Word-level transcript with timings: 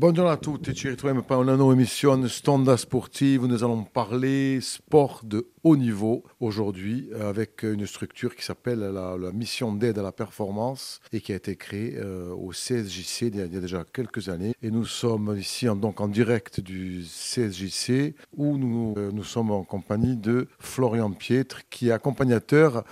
Buongiorno 0.00 0.30
a 0.30 0.38
tutti, 0.38 0.72
ci 0.72 0.88
ritroviamo 0.88 1.22
per 1.26 1.36
una 1.36 1.54
nuova 1.54 1.74
émission 1.74 2.26
Stonda 2.26 2.74
Sportive. 2.78 3.46
Nous 3.46 3.62
allons 3.62 3.84
parler 3.84 4.58
sport 4.62 5.20
de 5.24 5.50
haut 5.62 5.76
niveau 5.76 6.24
aujourd'hui 6.40 7.10
avec 7.20 7.64
une 7.64 7.86
structure 7.86 8.34
qui 8.34 8.42
s'appelle 8.42 8.78
la, 8.78 9.30
mission 9.32 9.74
d'aide 9.74 9.98
à 9.98 10.02
la 10.02 10.10
performance 10.10 11.00
et 11.12 11.20
qui 11.20 11.32
a 11.32 11.34
été 11.34 11.54
créée 11.54 11.98
euh, 11.98 12.30
au 12.30 12.48
CSJC 12.48 13.26
il 13.26 13.36
y, 13.36 13.42
a, 13.42 13.46
déjà 13.46 13.84
quelques 13.92 14.30
années. 14.30 14.54
Et 14.62 14.70
nous 14.70 14.86
sommes 14.86 15.36
ici 15.38 15.68
en, 15.68 15.76
donc 15.76 16.00
en 16.00 16.08
direct 16.08 16.60
du 16.60 17.04
CSJC 17.04 18.14
où 18.34 18.56
nous, 18.56 18.94
euh, 18.96 19.10
nous 19.12 19.22
sommes 19.22 19.50
en 19.50 19.64
compagnie 19.64 20.16
de 20.16 20.48
Florian 20.58 21.10
Pietre 21.10 21.68
qui 21.68 21.90
est 21.90 21.92
accompagnateur 21.92 22.84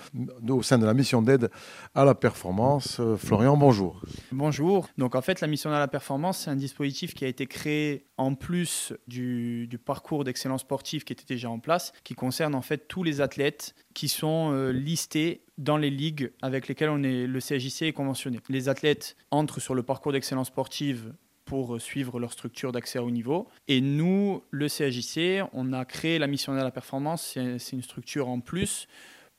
au 0.46 0.62
sein 0.62 0.76
de 0.76 0.84
la 0.84 0.92
mission 0.92 1.22
d'aide 1.22 1.48
à 1.94 2.04
la 2.04 2.14
performance. 2.14 2.98
Euh, 3.00 3.16
Florian, 3.16 3.56
bonjour. 3.56 4.02
Bonjour. 4.30 4.88
Donc 4.98 5.14
en 5.14 5.22
fait, 5.22 5.40
la 5.40 5.46
mission 5.46 5.70
d'aide 5.70 5.78
à 5.78 5.80
la 5.80 5.88
performance, 5.88 6.40
c'est 6.40 6.50
un 6.50 6.56
dispositif 6.56 6.97
qui 7.06 7.24
a 7.24 7.28
été 7.28 7.46
créé 7.46 8.04
en 8.16 8.34
plus 8.34 8.92
du, 9.06 9.68
parcours 9.84 10.24
d'excellence 10.24 10.62
sportive 10.62 11.04
qui 11.04 11.12
était 11.12 11.24
déjà 11.26 11.48
en 11.50 11.60
place, 11.60 11.92
qui 12.04 12.14
concerne 12.14 12.54
en 12.54 12.62
fait 12.62 12.88
tous 12.88 13.02
les 13.02 13.20
athlètes 13.20 13.74
qui 13.94 14.08
sont 14.08 14.52
euh, 14.52 14.70
listés 14.72 15.42
dans 15.56 15.76
les 15.76 15.90
ligues 15.90 16.32
avec 16.42 16.68
lesquelles 16.68 16.90
on 16.90 17.02
est, 17.02 17.26
le 17.26 17.38
CJC 17.38 17.82
est 17.82 17.92
conventionné. 17.92 18.40
Les 18.48 18.68
athlètes 18.68 19.16
entrent 19.30 19.60
sur 19.60 19.74
le 19.74 19.82
parcours 19.82 20.12
d'excellence 20.12 20.48
sportive 20.48 21.14
pour 21.44 21.76
euh, 21.76 21.78
suivre 21.78 22.18
leur 22.18 22.32
structure 22.32 22.72
d'accès 22.72 22.98
au 22.98 23.10
niveau. 23.10 23.48
Et 23.68 23.80
nous, 23.80 24.42
le 24.50 24.66
CJC, 24.66 25.48
on 25.52 25.72
a 25.72 25.84
créé 25.84 26.18
la 26.18 26.26
mission 26.26 26.52
de 26.52 26.58
la 26.58 26.70
performance, 26.70 27.38
c'est 27.58 27.72
une 27.72 27.82
structure 27.82 28.28
en 28.28 28.40
plus 28.40 28.88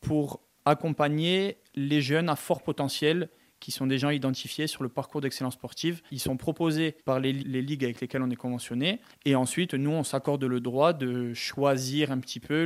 pour 0.02 0.42
accompagner 0.66 1.58
les 1.76 2.02
jeunes 2.02 2.30
à 2.30 2.36
fort 2.36 2.64
potentiel 2.64 3.30
qui 3.60 3.72
sont 3.72 3.88
des 3.88 3.98
gens 3.98 4.10
identifiés 4.10 4.68
sur 4.68 4.84
le 4.84 4.90
parcours 4.90 5.22
d'excellence 5.22 5.54
sportive. 5.54 6.02
Ils 6.12 6.20
sont 6.20 6.38
proposés 6.38 6.96
par 7.06 7.20
les, 7.20 7.34
ligues 7.34 7.84
avec 7.84 8.02
lesquelles 8.02 8.22
on 8.22 8.30
est 8.30 8.36
conventionné. 8.36 9.00
Et 9.26 9.36
ensuite, 9.36 9.74
nous, 9.74 9.92
on 9.92 10.04
s'accorde 10.04 10.44
le 10.44 10.60
droit 10.60 10.94
de 10.94 11.34
choisir 11.34 12.12
un 12.12 12.20
petit 12.20 12.40
peu 12.40 12.64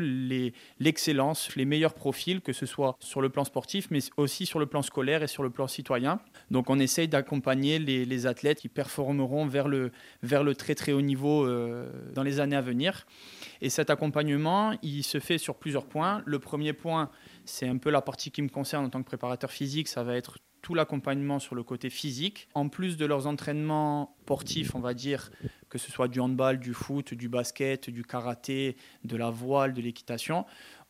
l'excellence, 0.80 1.56
les, 1.56 1.66
meilleurs 1.66 1.94
profils, 1.94 2.42
que 2.42 2.54
ce 2.54 2.66
soit 2.66 2.96
sur 3.00 3.22
le 3.22 3.30
plan 3.30 3.44
sportif, 3.44 3.88
mais 3.90 4.00
aussi 4.18 4.46
sur 4.46 4.60
le 4.60 4.66
plan 4.66 4.82
scolaire 4.82 5.24
et 5.24 5.28
sur 5.28 5.44
le 5.44 5.50
plan 5.50 5.68
citoyen. 5.68 6.20
Donc, 6.52 6.70
on 6.70 6.80
essaye 6.80 7.08
d'accompagner 7.08 7.80
les, 7.80 8.24
athlètes 8.26 8.60
qui 8.60 8.70
performeront 8.70 9.46
vers 9.46 9.68
le, 9.68 9.92
très 10.56 10.76
très 10.76 10.92
haut 10.92 11.02
niveau 11.02 11.46
euh, 11.46 11.90
dans 12.14 12.24
les 12.24 12.40
années 12.40 12.56
à 12.56 12.62
venir. 12.62 13.06
Et 13.62 13.70
cet 13.70 13.90
accompagnement, 13.90 14.74
il 14.82 15.04
se 15.04 15.20
fait 15.20 15.38
sur 15.38 15.56
plusieurs 15.56 15.86
points. 15.86 16.22
Le 16.26 16.40
premier 16.40 16.74
point, 16.74 17.10
c'est 17.46 17.68
un 17.68 17.78
peu 17.78 17.90
la 17.90 18.02
partie 18.02 18.32
qui 18.32 18.42
me 18.42 18.50
concerne 18.50 18.86
en 18.86 18.90
tant 18.90 19.02
que 19.02 19.08
préparateur 19.08 19.52
physique, 19.52 19.88
ça 19.88 20.04
va 20.04 20.16
être 20.16 20.40
tout 20.62 20.74
l'accompagnement 20.74 21.40
sur 21.40 21.56
le 21.56 21.64
côté 21.64 21.90
physique, 21.90 22.48
en 22.54 22.70
plus 22.70 22.96
de 22.96 23.06
leurs 23.06 23.28
entraînements 23.28 24.16
sportifs, 24.22 24.76
on 24.76 24.80
va 24.80 24.94
dire, 24.94 25.30
que 25.70 25.78
ce 25.78 25.92
soit 25.92 26.08
du 26.08 26.22
handball, 26.22 26.58
du 26.58 26.74
foot, 26.74 27.14
du 27.14 27.28
basket, 27.28 27.90
du 27.90 28.04
karaté, 28.04 28.78
de 29.04 29.18
la 29.18 29.30
voile, 29.30 29.74
de 29.74 29.82
l'équitation, 29.82 30.46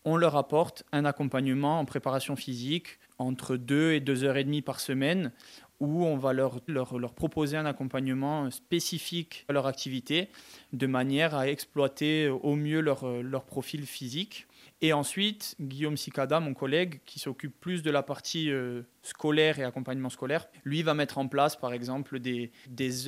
on 0.06 0.16
leur 0.16 0.36
apporte 0.36 0.84
un 0.92 1.06
accompagnement 1.06 1.80
en 1.80 1.86
préparation 1.86 2.36
physique 2.36 3.00
entre 3.18 3.58
2 3.58 3.94
et 3.94 4.00
2 4.00 4.24
heures 4.26 4.38
et 4.38 4.44
demie 4.44 4.62
par 4.62 4.80
semaine 4.80 5.32
où 5.80 6.06
on 6.06 6.18
va 6.18 6.34
leur, 6.34 6.60
leur, 6.68 6.98
leur, 7.00 7.14
proposer 7.14 7.58
un 7.58 7.66
accompagnement 7.66 8.50
spécifique 8.52 9.46
à 9.50 9.54
leur 9.54 9.66
activité 9.66 10.30
de 10.72 10.88
manière 10.88 11.36
à 11.36 11.48
exploiter 11.48 12.30
au 12.30 12.56
mieux 12.56 12.80
leur, 12.80 13.06
leur 13.22 13.44
profil 13.44 13.86
physique 13.86 14.48
et 14.84 14.92
ensuite, 14.92 15.56
Guillaume 15.62 15.96
Sicada, 15.96 16.42
mon 16.42 16.54
collègue, 16.54 17.00
qui 17.06 17.18
s'occupe 17.18 17.58
plus 17.62 17.84
de 17.84 17.90
la 17.90 18.04
partie 18.04 18.52
euh, 18.52 18.82
scolaire 19.04 19.60
et 19.60 19.64
accompagnement 19.64 20.10
scolaire, 20.10 20.48
lui 20.64 20.82
va 20.82 20.94
mettre 20.94 21.18
en 21.18 21.28
place, 21.28 21.56
par 21.56 21.74
exemple, 21.74 22.20
des, 22.20 22.52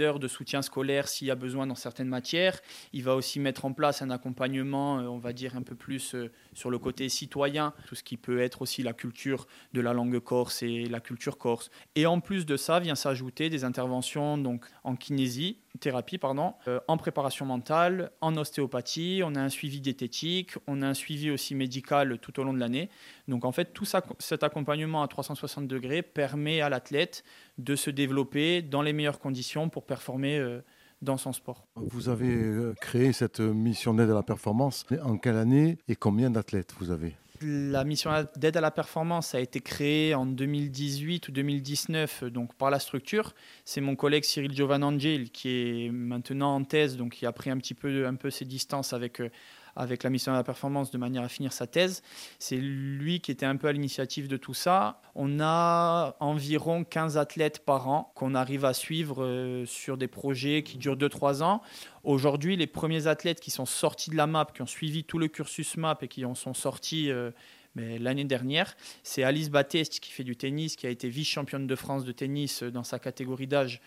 heures 0.01 0.19
de 0.19 0.27
soutien 0.27 0.61
scolaire 0.61 1.07
s'il 1.07 1.27
y 1.27 1.31
a 1.31 1.35
besoin 1.35 1.65
dans 1.65 1.75
certaines 1.75 2.07
matières. 2.07 2.59
Il 2.93 3.03
va 3.03 3.15
aussi 3.15 3.39
mettre 3.39 3.65
en 3.65 3.73
place 3.73 4.01
un 4.01 4.09
accompagnement, 4.09 4.99
euh, 4.99 5.03
on 5.03 5.17
va 5.17 5.31
dire, 5.31 5.55
un 5.55 5.61
peu 5.61 5.75
plus 5.75 6.13
euh, 6.13 6.31
sur 6.53 6.69
le 6.69 6.77
côté 6.77 7.07
citoyen, 7.07 7.73
tout 7.87 7.95
ce 7.95 8.03
qui 8.03 8.17
peut 8.17 8.39
être 8.39 8.61
aussi 8.61 8.83
la 8.83 8.93
culture 8.93 9.47
de 9.73 9.81
la 9.81 9.93
langue 9.93 10.19
corse 10.19 10.61
et 10.63 10.85
la 10.85 10.99
culture 10.99 11.37
corse. 11.37 11.71
Et 11.95 12.05
en 12.05 12.19
plus 12.19 12.45
de 12.45 12.57
ça, 12.57 12.79
vient 12.79 12.95
s'ajouter 12.95 13.49
des 13.49 13.63
interventions 13.63 14.37
donc, 14.37 14.65
en 14.83 14.95
kinésie, 14.95 15.59
thérapie, 15.79 16.17
pardon, 16.17 16.53
en 16.87 16.97
préparation 16.97 17.45
mentale, 17.45 18.11
en 18.21 18.35
ostéopathie, 18.37 19.21
on 19.23 19.35
a 19.35 19.41
un 19.41 19.49
suivi 19.49 19.81
diététique, 19.81 20.51
on 20.67 20.81
a 20.81 20.87
un 20.87 20.93
suivi 20.93 21.31
aussi 21.31 21.55
médical 21.55 22.17
tout 22.19 22.39
au 22.39 22.43
long 22.43 22.53
de 22.53 22.59
l'année. 22.59 22.89
Donc 23.27 23.45
en 23.45 23.51
fait, 23.51 23.73
tout 23.73 23.85
ça, 23.85 24.03
cet 24.19 24.43
accompagnement 24.43 25.01
à 25.01 25.07
360 25.07 25.67
degrés 25.67 26.01
permet 26.01 26.61
à 26.61 26.69
l'athlète 26.69 27.23
de 27.57 27.75
se 27.75 27.89
développer 27.89 28.61
dans 28.61 28.81
les 28.81 28.93
meilleures 28.93 29.19
conditions 29.19 29.69
pour 29.69 29.85
performer 29.85 30.37
euh, 30.37 30.61
dans 31.01 31.17
son 31.17 31.33
sport. 31.33 31.65
Vous 31.75 32.09
avez 32.09 32.33
euh, 32.33 32.73
créé 32.79 33.13
cette 33.13 33.39
mission 33.39 33.93
d'aide 33.93 34.11
à 34.11 34.15
la 34.15 34.23
performance. 34.23 34.85
En 35.03 35.17
quelle 35.17 35.37
année 35.37 35.77
et 35.87 35.95
combien 35.95 36.29
d'athlètes 36.29 36.73
vous 36.79 36.91
avez? 36.91 37.15
La 37.41 37.83
mission 37.83 38.11
d'aide 38.37 38.55
à 38.55 38.61
la 38.61 38.71
performance 38.71 39.35
a 39.35 39.41
été 39.41 39.59
créée 39.59 40.15
en 40.15 40.25
2018 40.25 41.27
ou 41.27 41.31
2019 41.31 42.23
donc 42.25 42.55
par 42.55 42.69
la 42.69 42.79
structure. 42.79 43.33
C'est 43.65 43.81
mon 43.81 43.95
collègue 43.95 44.23
Cyril 44.23 44.53
Giovanangel 44.53 45.29
qui 45.31 45.49
est 45.49 45.91
maintenant 45.91 46.55
en 46.55 46.63
thèse, 46.63 46.95
donc 46.95 47.13
qui 47.13 47.25
a 47.25 47.31
pris 47.33 47.49
un 47.49 47.57
petit 47.57 47.73
peu, 47.73 48.07
un 48.07 48.15
peu 48.15 48.29
ses 48.29 48.45
distances 48.45 48.93
avec, 48.93 49.19
euh, 49.19 49.29
avec 49.75 50.03
la 50.03 50.09
mission 50.09 50.31
de 50.31 50.37
la 50.37 50.43
performance 50.43 50.91
de 50.91 50.97
manière 50.97 51.23
à 51.23 51.29
finir 51.29 51.53
sa 51.53 51.67
thèse. 51.67 52.01
C'est 52.39 52.57
lui 52.57 53.19
qui 53.19 53.31
était 53.31 53.45
un 53.45 53.57
peu 53.57 53.67
à 53.67 53.71
l'initiative 53.71 54.27
de 54.27 54.37
tout 54.37 54.53
ça. 54.53 55.01
On 55.15 55.39
a 55.39 56.15
environ 56.19 56.83
15 56.83 57.17
athlètes 57.17 57.59
par 57.59 57.87
an 57.89 58.11
qu'on 58.15 58.35
arrive 58.35 58.65
à 58.65 58.73
suivre 58.73 59.23
euh, 59.23 59.65
sur 59.65 59.97
des 59.97 60.07
projets 60.07 60.63
qui 60.63 60.77
durent 60.77 60.97
2-3 60.97 61.43
ans. 61.43 61.61
Aujourd'hui, 62.03 62.55
les 62.55 62.67
premiers 62.67 63.07
athlètes 63.07 63.39
qui 63.39 63.51
sont 63.51 63.65
sortis 63.65 64.09
de 64.09 64.15
la 64.15 64.27
MAP, 64.27 64.53
qui 64.53 64.61
ont 64.61 64.67
suivi 64.67 65.03
tout 65.03 65.19
le 65.19 65.27
cursus 65.27 65.77
MAP 65.77 66.03
et 66.03 66.07
qui 66.07 66.25
en 66.25 66.35
sont 66.35 66.53
sortis 66.53 67.11
euh, 67.11 67.31
l'année 67.75 68.23
dernière, 68.23 68.77
c'est 69.03 69.23
Alice 69.23 69.49
Batteste 69.49 69.99
qui 69.99 70.11
fait 70.11 70.23
du 70.23 70.37
tennis, 70.37 70.75
qui 70.75 70.87
a 70.87 70.89
été 70.89 71.09
vice-championne 71.09 71.67
de 71.67 71.75
France 71.75 72.05
de 72.05 72.11
tennis 72.11 72.63
euh, 72.63 72.71
dans 72.71 72.83
sa 72.83 72.99
catégorie 72.99 73.47
d'âge 73.47 73.81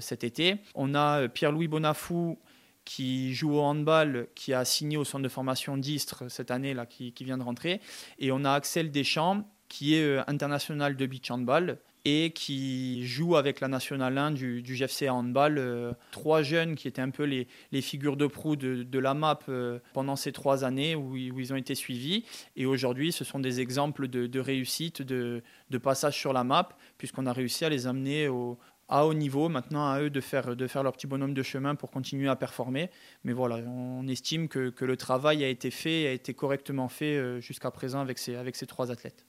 cet 0.00 0.24
été. 0.24 0.56
On 0.74 0.94
a 0.94 1.28
Pierre-Louis 1.28 1.68
Bonafou 1.68 2.38
qui 2.84 3.34
joue 3.34 3.54
au 3.54 3.60
handball, 3.60 4.28
qui 4.34 4.52
a 4.52 4.64
signé 4.64 4.96
au 4.96 5.04
centre 5.04 5.24
de 5.24 5.28
formation 5.28 5.76
d'Istres 5.76 6.24
cette 6.28 6.50
année, 6.50 6.74
là, 6.74 6.86
qui, 6.86 7.12
vient 7.20 7.38
de 7.38 7.42
rentrer. 7.42 7.80
Et 8.18 8.32
on 8.32 8.44
a 8.44 8.52
Axel 8.52 8.90
Deschamps, 8.90 9.44
qui 9.68 9.94
est 9.94 10.02
euh, 10.02 10.22
international 10.26 10.96
de 10.96 11.06
beach 11.06 11.30
handball 11.30 11.78
et 12.04 12.32
qui 12.32 13.06
joue 13.06 13.36
avec 13.36 13.60
la 13.60 13.68
nationale 13.68 14.18
1 14.18 14.30
du, 14.32 14.62
du 14.62 14.74
GFC 14.76 15.08
handball. 15.08 15.56
Euh, 15.56 15.92
trois 16.10 16.42
jeunes 16.42 16.74
qui 16.74 16.86
étaient 16.86 17.00
un 17.00 17.10
peu 17.10 17.24
les, 17.24 17.46
figures 17.80 18.16
de 18.16 18.26
proue 18.26 18.56
de, 18.56 18.98
la 18.98 19.14
MAP 19.14 19.44
euh, 19.48 19.78
pendant 19.94 20.16
ces 20.16 20.32
trois 20.32 20.64
années 20.64 20.94
où, 20.94 21.16
ils 21.16 21.52
ont 21.52 21.56
été 21.56 21.74
suivis. 21.74 22.24
Et 22.56 22.66
aujourd'hui, 22.66 23.10
ce 23.10 23.24
sont 23.24 23.38
des 23.38 23.60
exemples 23.60 24.08
de, 24.08 24.38
réussite, 24.38 25.00
de, 25.00 25.42
passage 25.82 26.16
sur 26.16 26.32
la 26.32 26.44
MAP, 26.44 26.74
puisqu'on 26.98 27.26
a 27.26 27.32
réussi 27.32 27.64
à 27.64 27.68
les 27.68 27.86
amener 27.86 28.28
au, 28.28 28.58
à 28.88 29.06
haut 29.06 29.14
niveau. 29.14 29.48
Maintenant, 29.48 29.90
à 29.90 30.00
eux 30.00 30.10
de 30.10 30.20
faire, 30.20 30.56
de 30.56 30.66
faire 30.66 30.82
leur 30.82 30.92
petit 30.92 31.06
bonhomme 31.06 31.34
de 31.34 31.42
chemin 31.42 31.74
pour 31.74 31.90
continuer 31.90 32.28
à 32.28 32.36
performer. 32.36 32.90
Mais 33.24 33.32
voilà, 33.32 33.56
on 33.56 34.06
estime 34.08 34.48
que, 34.48 34.70
que 34.70 34.84
le 34.84 34.96
travail 34.96 35.44
a 35.44 35.48
été 35.48 35.70
fait, 35.70 36.06
a 36.06 36.12
été 36.12 36.34
correctement 36.34 36.88
fait 36.88 37.16
euh, 37.16 37.40
jusqu'à 37.40 37.70
présent 37.70 38.00
avec 38.00 38.18
ces, 38.18 38.34
avec 38.34 38.56
ces 38.56 38.66
trois 38.66 38.90
athlètes. 38.90 39.24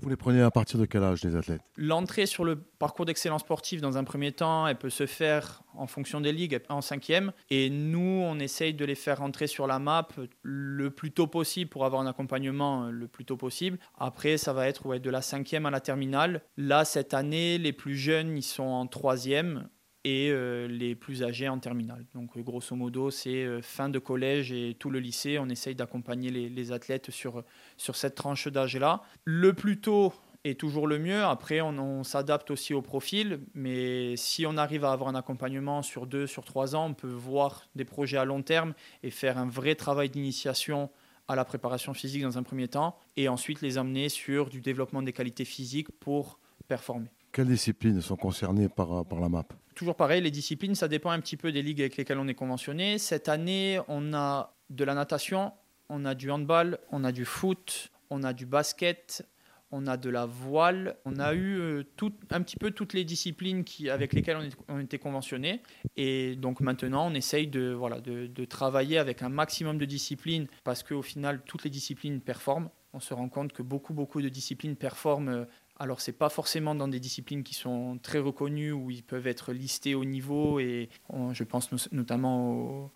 Vous 0.00 0.08
les 0.08 0.16
prenez 0.16 0.42
à 0.42 0.50
partir 0.50 0.78
de 0.78 0.84
quel 0.84 1.02
âge, 1.02 1.24
les 1.24 1.36
athlètes? 1.36 1.62
L'entrée 1.76 2.26
sur 2.26 2.44
le 2.44 2.56
parcours 2.56 3.06
d'excellence 3.06 3.40
sportive, 3.40 3.80
dans 3.80 3.98
un 3.98 4.04
premier 4.04 4.32
temps, 4.32 4.66
elle 4.66 4.76
peut 4.76 4.90
se 4.90 5.06
faire 5.06 5.62
en 5.74 5.86
fonction 5.86 6.20
des 6.20 6.32
ligues 6.32 6.60
en 6.68 6.80
cinquième. 6.80 7.32
Et 7.50 7.70
nous, 7.70 8.22
on 8.24 8.38
essaye 8.38 8.74
de 8.74 8.84
les 8.84 8.94
faire 8.94 9.18
rentrer 9.18 9.46
sur 9.46 9.66
la 9.66 9.78
map 9.78 10.06
le 10.42 10.90
plus 10.90 11.10
tôt 11.10 11.26
possible 11.26 11.70
pour 11.70 11.84
avoir 11.84 12.02
un 12.02 12.06
accompagnement 12.06 12.88
le 12.90 13.08
plus 13.08 13.24
tôt 13.24 13.36
possible. 13.36 13.78
Après, 13.98 14.36
ça 14.36 14.52
va 14.52 14.68
être 14.68 14.96
de 14.96 15.10
la 15.10 15.22
cinquième 15.22 15.66
à 15.66 15.70
la 15.70 15.80
terminale. 15.80 16.42
Là, 16.56 16.84
cette 16.84 17.14
année, 17.14 17.58
les 17.58 17.72
plus 17.72 17.96
jeunes, 17.96 18.36
ils 18.36 18.42
sont 18.42 18.62
en 18.62 18.86
troisième 18.86 19.68
et 20.06 20.30
euh, 20.30 20.68
les 20.68 20.94
plus 20.94 21.24
âgés 21.24 21.48
en 21.48 21.58
terminale. 21.58 22.06
Donc 22.14 22.36
euh, 22.36 22.40
grosso 22.40 22.76
modo, 22.76 23.10
c'est 23.10 23.44
euh, 23.44 23.60
fin 23.60 23.88
de 23.88 23.98
collège 23.98 24.52
et 24.52 24.76
tout 24.78 24.88
le 24.88 25.00
lycée. 25.00 25.40
On 25.40 25.48
essaye 25.48 25.74
d'accompagner 25.74 26.30
les, 26.30 26.72
athlètes 26.72 27.10
sur, 27.10 27.42
sur 27.76 27.96
cette 27.96 28.14
tranche 28.14 28.46
d'âge-là. 28.46 29.02
Le 29.24 29.52
plus 29.52 29.80
tôt 29.80 30.12
est 30.44 30.60
toujours 30.60 30.86
le 30.86 31.00
mieux. 31.00 31.24
Après, 31.24 31.60
on, 31.60 32.04
s'adapte 32.04 32.52
aussi 32.52 32.72
au 32.72 32.82
profil, 32.82 33.40
mais 33.54 34.16
si 34.16 34.46
on 34.46 34.56
arrive 34.56 34.84
à 34.84 34.92
avoir 34.92 35.08
un 35.08 35.16
accompagnement 35.16 35.82
sur 35.82 36.06
deux, 36.06 36.28
sur 36.28 36.44
trois 36.44 36.76
ans, 36.76 36.86
on 36.86 36.94
peut 36.94 37.08
voir 37.08 37.64
des 37.74 37.84
projets 37.84 38.16
à 38.16 38.24
long 38.24 38.42
terme 38.42 38.74
et 39.02 39.10
faire 39.10 39.38
un 39.38 39.48
vrai 39.48 39.74
travail 39.74 40.08
d'initiation 40.08 40.88
à 41.26 41.34
la 41.34 41.44
préparation 41.44 41.94
physique 41.94 42.22
dans 42.22 42.38
un 42.38 42.44
premier 42.44 42.68
temps, 42.68 42.96
et 43.16 43.28
ensuite 43.28 43.60
les 43.60 43.76
amener 43.76 44.08
sur 44.08 44.48
du 44.48 44.60
développement 44.60 45.02
des 45.02 45.12
qualités 45.12 45.44
physiques 45.44 45.90
pour 45.98 46.38
performer. 46.68 47.08
Quelles 47.32 47.48
disciplines 47.48 48.00
sont 48.00 48.14
concernées 48.14 48.68
par, 48.68 49.04
par 49.04 49.18
la 49.18 49.28
MAP? 49.28 49.52
Toujours 49.76 49.94
pareil, 49.94 50.22
les 50.22 50.30
disciplines, 50.30 50.74
ça 50.74 50.88
dépend 50.88 51.10
un 51.10 51.20
petit 51.20 51.36
peu 51.36 51.52
des 51.52 51.60
ligues 51.60 51.82
avec 51.82 51.98
lesquelles 51.98 52.18
on 52.18 52.26
est 52.28 52.34
conventionné. 52.34 52.96
Cette 52.96 53.28
année, 53.28 53.78
on 53.88 54.14
a 54.14 54.54
de 54.70 54.84
la 54.84 54.94
natation, 54.94 55.52
on 55.90 56.06
a 56.06 56.14
du 56.14 56.30
handball, 56.30 56.78
on 56.90 57.04
a 57.04 57.12
du 57.12 57.26
foot, 57.26 57.90
on 58.08 58.22
a 58.22 58.32
du 58.32 58.46
basket, 58.46 59.28
on 59.70 59.86
a 59.86 59.98
de 59.98 60.08
la 60.08 60.24
voile, 60.24 60.96
on 61.04 61.18
a 61.18 61.34
eu 61.34 61.58
euh, 61.58 61.82
tout, 61.96 62.14
un 62.30 62.40
petit 62.40 62.56
peu 62.56 62.70
toutes 62.70 62.94
les 62.94 63.04
disciplines 63.04 63.64
qui, 63.64 63.90
avec 63.90 64.14
lesquelles 64.14 64.38
on, 64.68 64.80
était 64.80 64.98
conventionné. 64.98 65.60
Et 65.98 66.36
donc 66.36 66.60
maintenant, 66.60 67.08
on 67.08 67.14
essaye 67.14 67.46
de, 67.46 67.72
voilà, 67.72 68.00
de 68.00 68.44
travailler 68.46 68.96
avec 68.96 69.20
un 69.20 69.28
maximum 69.28 69.76
de 69.76 69.84
disciplines 69.84 70.46
parce 70.64 70.82
qu'au 70.82 71.02
final, 71.02 71.42
toutes 71.44 71.64
les 71.64 71.70
disciplines 71.70 72.22
performent. 72.22 72.70
On 72.96 73.00
se 73.00 73.12
rend 73.12 73.28
compte 73.28 73.52
que 73.52 73.62
beaucoup, 73.62 73.92
beaucoup 73.92 74.22
de 74.22 74.30
disciplines 74.30 74.74
performent 74.74 75.28
euh, 75.28 75.44
alors, 75.78 76.00
ce 76.00 76.10
n'est 76.10 76.16
pas 76.16 76.30
forcément 76.30 76.74
dans 76.74 76.88
des 76.88 77.00
disciplines 77.00 77.42
qui 77.42 77.54
sont 77.54 77.98
très 78.02 78.18
reconnues, 78.18 78.72
où 78.72 78.90
ils 78.90 79.02
peuvent 79.02 79.26
être 79.26 79.52
listés 79.52 79.94
au 79.94 80.04
niveau, 80.04 80.58
et 80.58 80.88
je 81.32 81.44
pense 81.44 81.70
notamment 81.92 82.90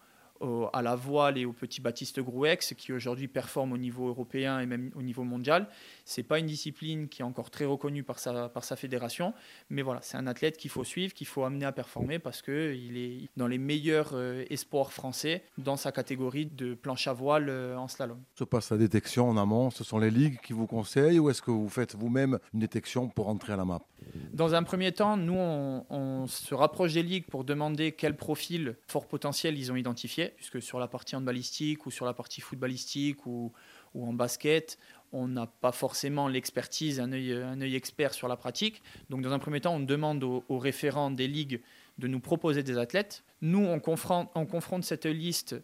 à 0.72 0.82
la 0.82 0.96
voile 0.96 1.38
et 1.38 1.44
au 1.44 1.52
petit 1.52 1.80
Baptiste 1.80 2.20
Grouex, 2.20 2.74
qui 2.74 2.92
aujourd'hui 2.92 3.28
performe 3.28 3.72
au 3.72 3.78
niveau 3.78 4.08
européen 4.08 4.60
et 4.60 4.66
même 4.66 4.90
au 4.94 5.02
niveau 5.02 5.22
mondial. 5.24 5.68
C'est 6.04 6.22
pas 6.22 6.38
une 6.38 6.46
discipline 6.46 7.08
qui 7.08 7.22
est 7.22 7.24
encore 7.24 7.50
très 7.50 7.64
reconnue 7.64 8.02
par 8.02 8.18
sa, 8.18 8.48
par 8.48 8.64
sa 8.64 8.76
fédération, 8.76 9.34
mais 9.68 9.82
voilà, 9.82 10.00
c'est 10.02 10.16
un 10.16 10.26
athlète 10.26 10.56
qu'il 10.56 10.70
faut 10.70 10.84
suivre, 10.84 11.12
qu'il 11.12 11.26
faut 11.26 11.44
amener 11.44 11.66
à 11.66 11.72
performer 11.72 12.18
parce 12.18 12.42
qu'il 12.42 12.96
est 12.96 13.28
dans 13.36 13.46
les 13.46 13.58
meilleurs 13.58 14.10
euh, 14.14 14.44
espoirs 14.50 14.92
français 14.92 15.42
dans 15.58 15.76
sa 15.76 15.92
catégorie 15.92 16.46
de 16.46 16.74
planche 16.74 17.06
à 17.06 17.12
voile 17.12 17.48
euh, 17.48 17.76
en 17.76 17.88
slalom. 17.88 18.20
Se 18.34 18.44
passe 18.44 18.70
la 18.70 18.78
détection 18.78 19.28
en 19.28 19.36
amont, 19.36 19.70
ce 19.70 19.84
sont 19.84 19.98
les 19.98 20.10
ligues 20.10 20.40
qui 20.40 20.52
vous 20.52 20.66
conseillent 20.66 21.18
ou 21.18 21.30
est-ce 21.30 21.42
que 21.42 21.50
vous 21.50 21.68
faites 21.68 21.94
vous-même 21.94 22.38
une 22.54 22.60
détection 22.60 23.08
pour 23.08 23.28
entrer 23.28 23.52
à 23.52 23.56
la 23.56 23.64
map? 23.64 23.80
Dans 24.32 24.54
un 24.54 24.62
premier 24.62 24.92
temps, 24.92 25.16
nous, 25.16 25.34
on, 25.34 26.26
se 26.26 26.54
rapproche 26.54 26.94
des 26.94 27.02
ligues 27.02 27.26
pour 27.26 27.44
demander 27.44 27.92
quel 27.92 28.16
profil 28.16 28.76
fort 28.86 29.06
potentiel 29.06 29.58
ils 29.58 29.72
ont 29.72 29.76
identifié 29.76 30.32
puisque 30.36 30.62
sur 30.62 30.78
la 30.78 30.88
partie 30.88 31.16
handballistique 31.16 31.86
ou 31.86 31.90
sur 31.90 32.06
la 32.06 32.14
partie 32.14 32.40
footballistique 32.40 33.26
ou, 33.26 33.52
en 33.94 34.12
basket, 34.12 34.78
on 35.12 35.26
n'a 35.26 35.46
pas 35.46 35.72
forcément 35.72 36.28
l'expertise, 36.28 37.00
un 37.00 37.12
œil, 37.12 37.74
expert 37.74 38.14
sur 38.14 38.28
la 38.28 38.36
pratique. 38.36 38.82
Donc 39.08 39.22
dans 39.22 39.32
un 39.32 39.38
premier 39.38 39.60
temps, 39.60 39.74
on 39.74 39.80
demande 39.80 40.22
aux, 40.22 40.58
référents 40.58 41.10
des 41.10 41.26
ligues 41.26 41.60
de 41.98 42.06
nous 42.06 42.20
proposer 42.20 42.62
des 42.62 42.78
athlètes. 42.78 43.24
Nous, 43.40 43.64
on 43.64 43.80
confronte, 43.80 44.30
on 44.34 44.46
confronte 44.46 44.84
cette 44.84 45.06
liste 45.06 45.56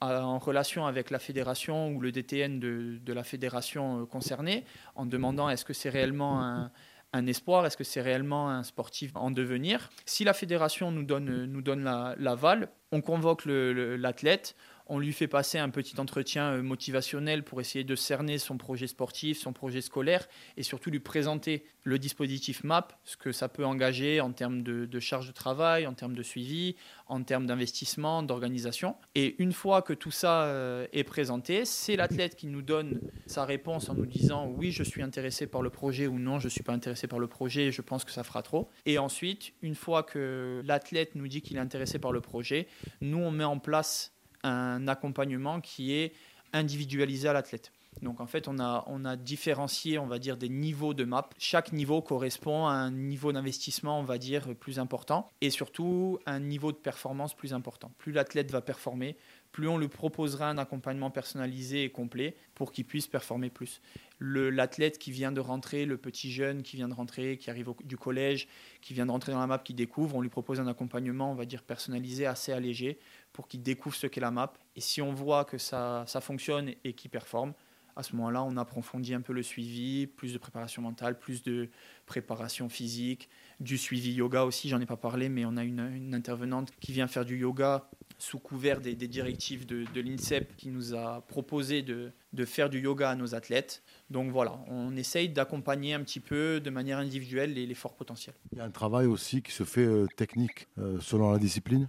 en 0.00 0.38
relation 0.38 0.86
avec 0.86 1.10
la 1.10 1.18
fédération 1.18 1.92
ou 1.92 2.00
le 2.00 2.10
DTN 2.10 2.58
de, 2.58 2.98
de 3.02 3.12
la 3.12 3.22
fédération 3.22 4.00
euh, 4.00 4.06
concernée, 4.06 4.64
en 4.94 5.04
demandant 5.04 5.50
est-ce 5.50 5.64
que 5.64 5.74
c'est 5.74 5.90
réellement 5.90 6.42
un, 6.42 6.70
un 7.12 7.26
espoir 7.26 7.66
Est-ce 7.66 7.76
que 7.76 7.84
c'est 7.84 8.00
réellement 8.00 8.50
un 8.50 8.62
sportif 8.62 9.12
en 9.14 9.30
devenir? 9.30 9.90
Si 10.06 10.24
la 10.24 10.32
fédération 10.32 10.90
nous 10.90 11.02
donne, 11.02 11.44
nous 11.44 11.62
donne 11.62 11.84
l'aval, 12.18 12.68
on 12.92 13.00
convoque 13.00 13.44
l'athlète, 13.46 14.56
on 14.90 14.98
lui 14.98 15.12
fait 15.12 15.28
passer 15.28 15.58
un 15.58 15.70
petit 15.70 15.98
entretien 15.98 16.50
euh, 16.50 16.62
motivationnel 16.62 17.44
pour 17.44 17.60
essayer 17.60 17.84
de 17.84 17.94
cerner 17.94 18.38
son 18.38 18.58
projet 18.58 18.88
sportif, 18.88 19.38
son 19.38 19.52
projet 19.52 19.80
scolaire 19.80 20.28
et 20.56 20.64
surtout 20.64 20.90
lui 20.90 20.98
présenter 20.98 21.64
le 21.84 21.98
dispositif 21.98 22.64
MAP, 22.64 22.92
ce 23.04 23.16
que 23.16 23.30
ça 23.30 23.48
peut 23.48 23.64
engager 23.64 24.20
en 24.20 24.32
termes 24.32 24.62
de, 24.62 25.00
charge 25.00 25.28
de 25.28 25.32
travail, 25.32 25.86
en 25.86 25.94
termes 25.94 26.14
de 26.14 26.22
suivi, 26.22 26.74
en 27.06 27.22
termes 27.22 27.46
d'investissement, 27.46 28.22
d'organisation. 28.22 28.96
Et 29.14 29.40
une 29.40 29.52
fois 29.52 29.80
que 29.80 29.92
tout 29.92 30.10
ça 30.10 30.42
euh, 30.42 30.86
est 30.92 31.04
présenté, 31.04 31.64
c'est 31.64 31.94
l'athlète 31.94 32.34
qui 32.34 32.48
nous 32.48 32.62
donne 32.62 33.00
sa 33.26 33.44
réponse 33.44 33.88
en 33.88 33.94
nous 33.94 34.06
disant 34.06 34.48
oui, 34.48 34.72
je 34.72 34.82
suis 34.82 35.02
intéressé 35.02 35.46
par 35.46 35.62
le 35.62 35.70
projet 35.70 36.08
ou 36.08 36.18
non, 36.18 36.40
je 36.40 36.46
ne 36.46 36.50
suis 36.50 36.64
pas 36.64 36.72
intéressé 36.72 37.06
par 37.06 37.20
le 37.20 37.28
projet, 37.28 37.70
je 37.70 37.80
pense 37.80 38.04
que 38.04 38.10
ça 38.10 38.24
fera 38.24 38.42
trop. 38.42 38.68
Et 38.86 38.98
ensuite, 38.98 39.52
une 39.62 39.76
fois 39.76 40.02
que 40.02 40.62
l'athlète 40.64 41.14
nous 41.14 41.28
dit 41.28 41.42
qu'il 41.42 41.56
est 41.56 41.60
intéressé 41.60 42.00
par 42.00 42.10
le 42.10 42.20
projet, 42.20 42.66
nous, 43.00 43.18
on 43.18 43.30
met 43.30 43.44
en 43.44 43.60
place 43.60 44.12
un 44.42 44.88
accompagnement 44.88 45.60
qui 45.60 45.92
est 45.92 46.12
individualisé 46.52 47.28
à 47.28 47.32
l'athlète. 47.32 47.72
Donc 48.02 48.20
en 48.20 48.26
fait, 48.26 48.48
on 48.48 48.58
a, 48.58 48.84
on 48.86 49.04
a 49.04 49.16
différencié, 49.16 49.98
on 49.98 50.06
va 50.06 50.18
dire, 50.18 50.36
des 50.36 50.48
niveaux 50.48 50.94
de 50.94 51.04
map. 51.04 51.28
Chaque 51.38 51.72
niveau 51.72 52.00
correspond 52.00 52.66
à 52.66 52.72
un 52.72 52.90
niveau 52.90 53.32
d'investissement, 53.32 54.00
on 54.00 54.04
va 54.04 54.16
dire, 54.16 54.54
plus 54.54 54.78
important 54.78 55.28
et 55.40 55.50
surtout 55.50 56.18
un 56.24 56.40
niveau 56.40 56.72
de 56.72 56.78
performance 56.78 57.34
plus 57.34 57.52
important. 57.52 57.90
Plus 57.98 58.12
l'athlète 58.12 58.50
va 58.52 58.62
performer, 58.62 59.16
plus 59.52 59.68
on 59.68 59.76
lui 59.76 59.88
proposera 59.88 60.48
un 60.48 60.58
accompagnement 60.58 61.10
personnalisé 61.10 61.84
et 61.84 61.90
complet 61.90 62.36
pour 62.54 62.72
qu'il 62.72 62.84
puisse 62.84 63.06
performer 63.06 63.50
plus. 63.50 63.82
L'athlète 64.20 64.98
qui 64.98 65.10
vient 65.10 65.32
de 65.32 65.40
rentrer, 65.40 65.84
le 65.84 65.96
petit 65.96 66.30
jeune 66.30 66.62
qui 66.62 66.76
vient 66.76 66.88
de 66.88 66.94
rentrer, 66.94 67.36
qui 67.36 67.50
arrive 67.50 67.72
du 67.84 67.96
collège, 67.96 68.48
qui 68.80 68.94
vient 68.94 69.06
de 69.06 69.10
rentrer 69.10 69.32
dans 69.32 69.40
la 69.40 69.46
map, 69.46 69.58
qui 69.58 69.74
découvre, 69.74 70.16
on 70.16 70.20
lui 70.20 70.28
propose 70.28 70.60
un 70.60 70.66
accompagnement, 70.68 71.32
on 71.32 71.34
va 71.34 71.46
dire, 71.46 71.62
personnalisé, 71.62 72.26
assez 72.26 72.52
allégé, 72.52 72.98
pour 73.32 73.48
qu'il 73.48 73.62
découvre 73.62 73.96
ce 73.96 74.06
qu'est 74.06 74.20
la 74.20 74.30
map. 74.30 74.52
Et 74.76 74.80
si 74.80 75.02
on 75.02 75.12
voit 75.12 75.44
que 75.44 75.58
ça, 75.58 76.04
ça 76.06 76.20
fonctionne 76.20 76.72
et 76.84 76.92
qu'il 76.92 77.10
performe, 77.10 77.54
à 77.96 78.02
ce 78.02 78.14
moment-là, 78.16 78.42
on 78.42 78.56
approfondit 78.56 79.14
un 79.14 79.20
peu 79.20 79.32
le 79.32 79.42
suivi, 79.42 80.06
plus 80.06 80.32
de 80.32 80.38
préparation 80.38 80.82
mentale, 80.82 81.18
plus 81.18 81.42
de 81.42 81.68
préparation 82.06 82.68
physique, 82.68 83.28
du 83.60 83.78
suivi 83.78 84.12
yoga 84.12 84.44
aussi, 84.44 84.68
j'en 84.68 84.80
ai 84.80 84.86
pas 84.86 84.96
parlé, 84.96 85.28
mais 85.28 85.44
on 85.44 85.56
a 85.56 85.64
une, 85.64 86.14
intervenante 86.14 86.72
qui 86.80 86.92
vient 86.92 87.06
faire 87.06 87.24
du 87.24 87.38
yoga 87.38 87.88
sous 88.18 88.38
couvert 88.38 88.80
des, 88.80 88.94
directives 88.94 89.66
de, 89.66 90.00
l'INSEP 90.00 90.56
qui 90.56 90.68
nous 90.68 90.94
a 90.94 91.22
proposé 91.28 91.82
de, 91.82 92.12
faire 92.44 92.68
du 92.68 92.80
yoga 92.80 93.10
à 93.10 93.14
nos 93.14 93.34
athlètes. 93.34 93.82
Donc 94.10 94.30
voilà, 94.30 94.58
on 94.66 94.96
essaye 94.96 95.28
d'accompagner 95.28 95.94
un 95.94 96.00
petit 96.00 96.20
peu 96.20 96.60
de 96.60 96.70
manière 96.70 96.98
individuelle 96.98 97.54
les, 97.54 97.74
forts 97.74 97.94
potentiels. 97.94 98.34
Il 98.52 98.58
y 98.58 98.60
a 98.60 98.64
un 98.64 98.70
travail 98.70 99.06
aussi 99.06 99.42
qui 99.42 99.52
se 99.52 99.64
fait 99.64 99.86
euh, 99.86 100.06
technique 100.16 100.68
euh, 100.78 100.98
selon 101.00 101.32
la 101.32 101.38
discipline? 101.38 101.88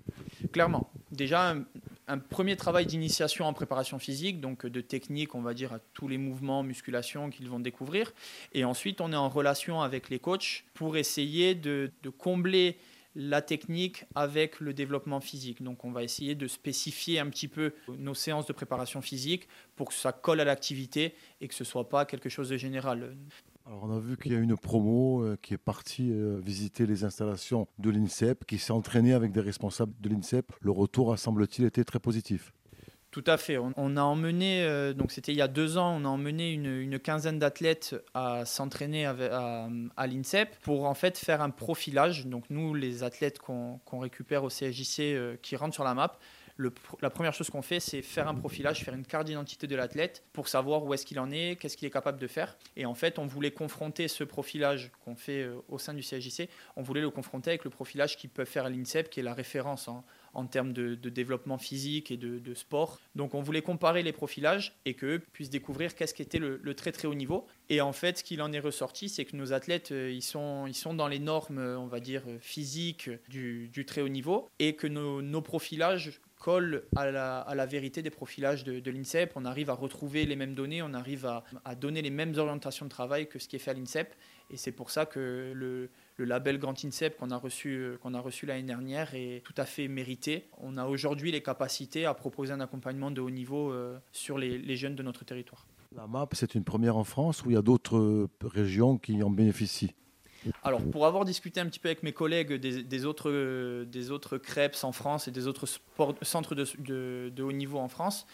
Clairement. 0.52 0.90
Déjà, 1.12 1.56
un 2.12 2.18
premier 2.18 2.58
travail 2.58 2.86
d'initiation 2.86 3.46
en 3.46 3.54
préparation 3.54 3.98
physique, 3.98 4.42
donc 4.42 4.66
de 4.66 4.82
technique, 4.82 5.34
on 5.34 5.42
va 5.42 5.54
dire, 5.54 5.72
à 5.72 5.80
tous 5.94 6.10
les 6.10 6.18
mouvements, 6.18 6.62
musculation 6.62 7.30
qu'ils 7.30 7.48
vont 7.48 7.62
découvrir. 7.62 8.12
Et 8.54 8.66
ensuite, 8.66 9.00
on 9.00 9.14
est 9.14 9.16
en 9.16 9.30
relation 9.30 9.82
avec 9.82 10.10
les 10.10 10.20
coachs 10.20 10.66
pour 10.74 10.98
essayer 10.98 11.56
de, 11.56 11.90
combler 12.18 12.78
la 13.16 13.42
technique 13.42 14.04
avec 14.14 14.60
le 14.60 14.74
développement 14.74 15.22
physique. 15.22 15.64
Donc 15.64 15.86
on 15.86 15.92
va 15.92 16.04
essayer 16.04 16.36
de 16.36 16.48
spécifier 16.48 17.20
un 17.20 17.30
petit 17.30 17.48
peu 17.48 17.74
nos 17.98 18.14
séances 18.14 18.46
de 18.46 18.54
préparation 18.54 19.02
physique 19.02 19.48
pour 19.76 19.90
que 19.90 19.94
ça 19.94 20.12
colle 20.12 20.40
à 20.42 20.46
l'activité 20.46 21.16
et 21.40 21.48
que 21.48 21.54
ce 21.54 21.64
ne 21.64 21.68
soit 21.68 21.88
pas 21.90 22.06
quelque 22.06 22.30
chose 22.30 22.50
de 22.50 22.58
général. 22.58 23.16
On 23.80 23.96
a 23.96 24.00
vu 24.00 24.18
qu'il 24.18 24.34
y 24.34 24.36
a 24.36 24.40
une 24.40 24.58
promo 24.58 25.24
euh, 25.24 25.38
qui 25.42 25.54
est 25.54 25.58
partie 25.58 26.12
euh, 26.12 26.42
visiter 26.44 26.86
les 26.86 27.06
installations 27.06 27.70
de 27.80 27.90
l'INSEP, 27.90 28.46
qui 28.46 28.58
s'est 28.58 28.74
entraînée 28.74 29.14
avec 29.14 29.32
des 29.32 29.40
responsables 29.40 29.94
de 30.02 30.10
l'INSEP. 30.10 30.52
Le 30.60 30.72
retour, 30.72 31.18
semble-t-il, 31.18 31.66
été 31.66 31.86
très 31.86 32.00
positif. 32.00 32.52
Tout 33.12 33.24
à 33.28 33.38
fait. 33.38 33.58
On, 33.58 33.98
a 33.98 34.02
emmené, 34.02 34.64
euh, 34.64 34.94
donc 34.94 35.12
c'était 35.12 35.32
il 35.32 35.38
y 35.38 35.42
a 35.42 35.48
deux 35.48 35.78
ans, 35.78 35.98
on 36.02 36.06
a 36.06 36.08
emmené 36.08 36.52
une, 36.52 37.00
quinzaine 37.00 37.40
d'athlètes 37.40 37.96
à 38.14 38.46
s'entraîner 38.46 39.06
à, 39.06 39.70
à, 39.98 40.08
l'INSEP 40.08 40.56
pour 40.64 40.86
en 40.86 40.94
fait 40.94 41.18
faire 41.18 41.42
un 41.42 41.50
profilage. 41.50 42.26
Donc 42.28 42.46
nous, 42.50 42.74
les 42.74 43.04
athlètes 43.04 43.40
qu'on 43.40 43.80
récupère 44.00 44.44
au 44.44 44.50
CSJC 44.50 45.40
qui 45.42 45.56
rentrent 45.56 45.74
sur 45.74 45.84
la 45.84 45.94
map, 45.94 46.18
la 47.02 47.10
première 47.10 47.34
chose 47.34 47.50
qu'on 47.50 47.62
fait, 47.62 47.80
c'est 47.80 48.02
faire 48.02 48.28
un 48.28 48.36
profilage, 48.36 48.84
faire 48.84 48.94
une 48.94 49.06
carte 49.06 49.28
d'identité 49.28 49.68
de 49.68 49.76
l'athlète 49.76 50.24
pour 50.34 50.48
savoir 50.48 50.84
où 50.84 50.94
est-ce 50.94 51.06
qu'il 51.06 51.20
en 51.20 51.32
est, 51.32 51.58
qu'est-ce 51.60 51.78
qu'il 51.78 51.88
est 51.88 51.92
capable 51.92 52.20
de 52.20 52.28
faire. 52.28 52.58
Et 52.76 52.86
en 52.86 52.94
fait, 52.94 53.20
on 53.20 53.26
voulait 53.26 53.52
confronter 53.52 54.08
ce 54.08 54.24
profilage 54.24 54.92
qu'on 55.04 55.16
fait 55.16 55.44
euh, 55.44 55.56
au 55.70 55.78
sein 55.78 55.94
du 55.94 56.02
CSJC, 56.02 56.50
on 56.76 56.82
voulait 56.82 57.02
le 57.02 57.10
confronter 57.10 57.52
avec 57.52 57.64
le 57.64 57.70
profilage 57.70 58.18
qu'ils 58.18 58.30
peuvent 58.30 58.48
faire 58.48 58.66
à 58.66 58.70
l'INSEP, 58.70 59.10
qui 59.10 59.20
est 59.20 59.24
la 59.24 59.34
référence 59.34 59.90
en, 60.34 60.46
termes 60.46 60.74
de, 60.74 60.96
développement 60.96 61.58
physique 61.58 62.12
et 62.12 62.18
de, 62.18 62.54
sport. 62.54 63.00
Donc 63.16 63.34
on 63.34 63.42
voulait 63.42 63.62
comparer 63.62 64.04
les 64.04 64.12
profilages 64.12 64.74
et 64.86 64.94
qu'eux 64.94 65.20
puissent 65.32 65.50
découvrir 65.50 65.96
qu'est-ce 65.96 66.14
qu'était 66.14 66.40
le, 66.40 66.60
le, 66.62 66.74
très 66.74 66.92
très 66.92 67.08
haut 67.08 67.16
niveau. 67.16 67.48
Et 67.70 67.82
en 67.82 67.94
fait, 67.94 68.20
ce 68.20 68.24
qu'il 68.24 68.42
en 68.42 68.52
est 68.52 68.60
ressorti, 68.60 69.10
c'est 69.10 69.26
que 69.26 69.36
nos 69.36 69.54
athlètes, 69.54 69.92
euh, 69.92 70.12
ils 70.12 70.22
sont, 70.22 70.68
ils 70.68 70.76
sont 70.76 70.94
dans 70.94 71.08
les 71.08 71.20
normes, 71.20 71.60
on 71.60 71.88
va 71.88 72.00
dire, 72.00 72.24
physiques 72.40 73.10
du, 73.30 73.86
très 73.88 74.02
haut 74.02 74.10
niveau 74.10 74.50
et 74.60 74.76
que 74.76 74.88
nos 74.88 75.42
profilages 75.42 76.22
colle 76.42 76.84
à 76.96 77.12
la, 77.12 77.66
vérité 77.66 78.02
des 78.02 78.10
profilages 78.10 78.64
de, 78.64 78.92
l'INSEP. 78.92 79.32
On 79.36 79.46
arrive 79.46 79.70
à 79.70 79.74
retrouver 79.74 80.26
les 80.26 80.36
mêmes 80.36 80.56
données, 80.56 80.82
on 80.82 80.94
arrive 80.94 81.26
à, 81.26 81.76
donner 81.76 82.02
les 82.02 82.10
mêmes 82.10 82.34
orientations 82.38 82.86
de 82.86 82.90
travail 82.90 83.30
que 83.30 83.40
ce 83.40 83.48
qui 83.48 83.56
est 83.56 83.60
fait 83.60 83.72
à 83.72 83.74
l'INSEP. 83.76 84.14
Et 84.50 84.58
c'est 84.58 84.72
pour 84.72 84.90
ça 84.90 85.06
que 85.06 85.54
le, 85.56 85.90
label 86.18 86.58
Grand 86.58 86.74
INSEP 86.84 87.18
qu'on 87.18 87.32
a 87.32 87.38
reçu, 87.38 87.94
a 88.04 88.20
reçu 88.20 88.46
l'année 88.46 88.64
dernière 88.64 89.14
est 89.14 89.42
tout 89.46 89.54
à 89.56 89.66
fait 89.66 89.88
mérité. 89.88 90.50
On 90.58 90.78
a 90.78 90.86
aujourd'hui 90.86 91.32
les 91.32 91.42
capacités 91.42 92.06
à 92.06 92.14
proposer 92.14 92.52
un 92.52 92.60
accompagnement 92.60 93.12
de 93.12 93.22
haut 93.22 93.30
niveau 93.30 93.72
euh, 93.72 93.98
sur 94.12 94.38
les, 94.38 94.76
jeunes 94.76 94.96
de 94.96 95.04
notre 95.04 95.24
territoire. 95.24 95.66
La 95.96 96.08
MAP, 96.08 96.36
c'est 96.36 96.56
une 96.56 96.64
première 96.64 96.98
en 96.98 97.04
France 97.04 97.46
ou 97.46 97.52
il 97.52 97.54
y 97.54 97.58
a 97.58 97.62
d'autres 97.62 98.30
régions 98.44 98.98
qui 98.98 99.22
en 99.24 99.30
bénéficient? 99.30 99.94
Alors, 100.64 100.82
pour 100.82 101.06
avoir 101.06 101.26
discuté 101.26 101.60
un 101.60 101.68
petit 101.68 101.80
peu 101.80 101.90
avec 101.90 102.04
mes 102.04 102.14
collègues 102.14 102.54
des, 102.54 103.06
autres, 103.06 103.84
des 103.84 104.12
autres 104.12 104.38
crêpes 104.38 104.78
en 104.84 104.92
France 104.92 105.28
et 105.28 105.32
des 105.32 105.48
autres 105.48 105.68
centres 106.22 106.56
de, 106.56 107.42
haut 107.42 107.52
niveau 107.52 107.80
en 107.80 107.88
France, 107.88 108.26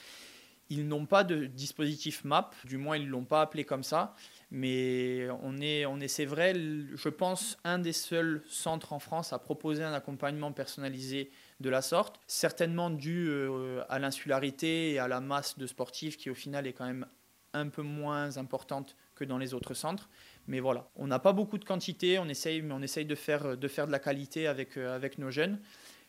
ils 0.69 0.87
n'ont 0.87 1.05
pas 1.05 1.23
de 1.23 1.45
dispositif 1.45 2.23
MAP, 2.25 2.53
du 2.65 2.77
moins 2.77 2.97
ils 2.97 3.05
ne 3.05 3.11
l'ont 3.11 3.23
pas 3.23 3.41
appelé 3.41 3.63
comme 3.63 3.83
ça, 3.83 4.15
mais 4.51 5.27
on 5.41 5.59
est, 5.59 5.85
on 5.85 5.99
est 5.99 6.07
c'est 6.07 6.25
vrai, 6.25 6.53
je 6.55 7.09
pense, 7.09 7.57
un 7.63 7.79
des 7.79 7.93
seuls 7.93 8.43
centres 8.47 8.93
en 8.93 8.99
France 8.99 9.31
à 9.31 9.39
proposer 9.39 9.83
un 9.83 9.93
accompagnement 9.93 10.51
personnalisé 10.51 11.31
de 11.59 11.69
la 11.69 11.81
sorte, 11.81 12.19
certainement 12.27 12.89
dû 12.89 13.27
euh, 13.29 13.83
à 13.89 13.99
l'insularité 13.99 14.91
et 14.91 14.99
à 14.99 15.07
la 15.07 15.21
masse 15.21 15.57
de 15.57 15.67
sportifs 15.67 16.17
qui 16.17 16.29
au 16.29 16.35
final 16.35 16.67
est 16.67 16.73
quand 16.73 16.85
même 16.85 17.05
un 17.53 17.69
peu 17.69 17.81
moins 17.81 18.37
importante 18.37 18.95
que 19.17 19.25
dans 19.25 19.37
les 19.37 19.53
autres 19.53 19.73
centres. 19.73 20.09
Mais 20.47 20.59
voilà, 20.59 20.87
on 20.95 21.07
n'a 21.07 21.19
pas 21.19 21.33
beaucoup 21.33 21.57
de 21.57 21.65
quantité, 21.65 22.19
on 22.19 22.29
essaye, 22.29 22.61
mais 22.61 22.73
on 22.73 22.81
essaye 22.81 23.05
de 23.05 23.15
faire 23.15 23.57
de, 23.57 23.67
faire 23.67 23.87
de 23.87 23.91
la 23.91 23.99
qualité 23.99 24.47
avec, 24.47 24.77
avec 24.77 25.17
nos 25.17 25.31
jeunes 25.31 25.59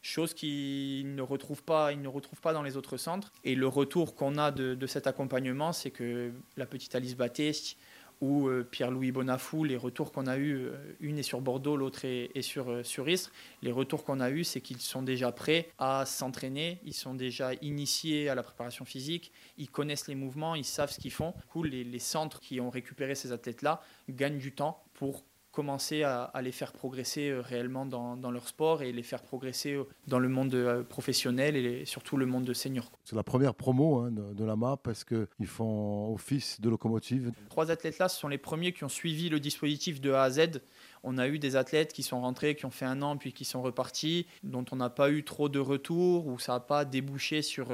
chose 0.03 0.35
qu'ils 0.35 1.15
ne 1.15 1.23
retrouvent 1.23 1.63
pas, 1.63 1.93
ils 1.93 2.01
ne 2.01 2.09
retrouvent 2.09 2.41
pas 2.41 2.53
dans 2.53 2.63
les 2.63 2.77
autres 2.77 2.97
centres. 2.97 3.33
Et 3.45 3.55
le 3.55 3.67
retour 3.67 4.15
qu'on 4.15 4.39
a 4.39 4.51
de, 4.51 4.87
cet 4.87 5.07
accompagnement, 5.07 5.73
c'est 5.73 5.91
que 5.91 6.33
la 6.57 6.67
petite 6.67 6.95
Alice 6.95 7.17
Battesti 7.17 7.77
ou 8.21 8.49
euh, 8.49 8.67
Pierre-Louis 8.69 9.13
Bonafou, 9.13 9.65
les 9.65 9.77
retours 9.77 10.13
qu'on 10.13 10.27
a 10.27 10.37
eu, 10.37 10.55
euh, 10.55 10.77
une 11.01 11.19
est 11.19 11.23
sur 11.23 11.41
Bordeaux, 11.41 11.77
l'autre 11.77 12.05
est, 12.05 12.43
sur, 12.43 12.71
euh, 12.71 12.83
sur 12.83 13.09
Istres, 13.09 13.31
les 13.63 13.73
retours 13.73 14.05
qu'on 14.05 14.21
a 14.21 14.31
eu, 14.31 14.45
c'est 14.45 14.61
qu'ils 14.61 14.81
sont 14.81 15.03
déjà 15.03 15.31
prêts 15.33 15.71
à 15.79 16.05
s'entraîner, 16.05 16.81
ils 16.85 16.95
sont 16.95 17.15
déjà 17.15 17.55
initiés 17.63 18.29
à 18.29 18.35
la 18.35 18.43
préparation 18.43 18.85
physique, 18.85 19.33
ils 19.57 19.71
connaissent 19.71 20.09
les 20.09 20.15
mouvements, 20.15 20.55
ils 20.55 20.65
savent 20.65 20.91
ce 20.91 20.99
qu'ils 20.99 21.13
font. 21.13 21.35
Du 21.55 21.69
les, 21.69 21.85
les 21.85 21.99
centres 21.99 22.41
qui 22.41 22.61
ont 22.61 22.71
récupéré 22.71 23.15
ces 23.15 23.33
athlètes-là 23.33 23.83
gagnent 24.09 24.39
du 24.39 24.53
temps 24.53 24.83
pour 24.95 25.25
commencer 25.53 26.03
à, 26.03 26.31
les 26.43 26.53
faire 26.53 26.73
progresser 26.73 27.31
euh, 27.31 27.41
réellement 27.41 27.87
dans, 27.87 28.31
leur 28.31 28.49
sport 28.49 28.83
et 28.83 28.93
les 28.93 29.03
faire 29.03 29.23
progresser 29.23 29.73
euh, 29.73 29.85
dans 30.07 30.19
le 30.19 30.29
monde 30.29 30.55
euh, 30.55 30.83
professionnel 30.83 31.57
et 31.57 31.85
surtout 31.85 32.17
le 32.17 32.27
monde 32.27 32.45
de 32.45 32.53
senior. 32.53 32.93
C'est 33.05 33.17
la 33.17 33.23
première 33.23 33.55
promo 33.55 33.99
hein, 33.99 34.11
de, 34.13 34.45
la 34.45 34.57
MAP 34.57 34.83
parce 34.83 35.05
qu'ils 35.05 35.47
font 35.47 36.13
office 36.13 36.61
de 36.61 36.69
locomotive. 36.69 37.33
Trois 37.49 37.71
athlètes-là, 37.71 38.09
ce 38.09 38.19
sont 38.19 38.29
les 38.29 38.39
premiers 38.39 38.73
qui 38.73 38.85
ont 38.85 38.89
suivi 38.89 39.29
le 39.29 39.41
dispositif 39.41 40.01
de 40.01 40.13
A 40.13 40.23
à 40.23 40.31
Z. 40.31 40.61
On 41.03 41.19
a 41.19 41.29
eu 41.29 41.39
des 41.39 41.57
athlètes 41.57 41.93
qui 41.93 42.03
sont 42.03 42.21
rentrés, 42.21 42.55
qui 42.55 42.65
ont 42.67 42.71
fait 42.71 42.85
un 42.85 43.03
an, 43.03 43.17
puis 43.17 43.33
qui 43.33 43.45
sont 43.45 43.63
repartis, 43.63 44.27
dont 44.43 44.65
on 44.71 44.77
n'a 44.77 44.91
pas 44.91 45.11
eu 45.11 45.25
trop 45.25 45.49
de 45.49 45.59
retours, 45.59 46.27
ou 46.27 46.39
ça 46.39 46.53
n'a 46.53 46.61
pas 46.61 46.85
débouché 46.85 47.43
sur, 47.43 47.69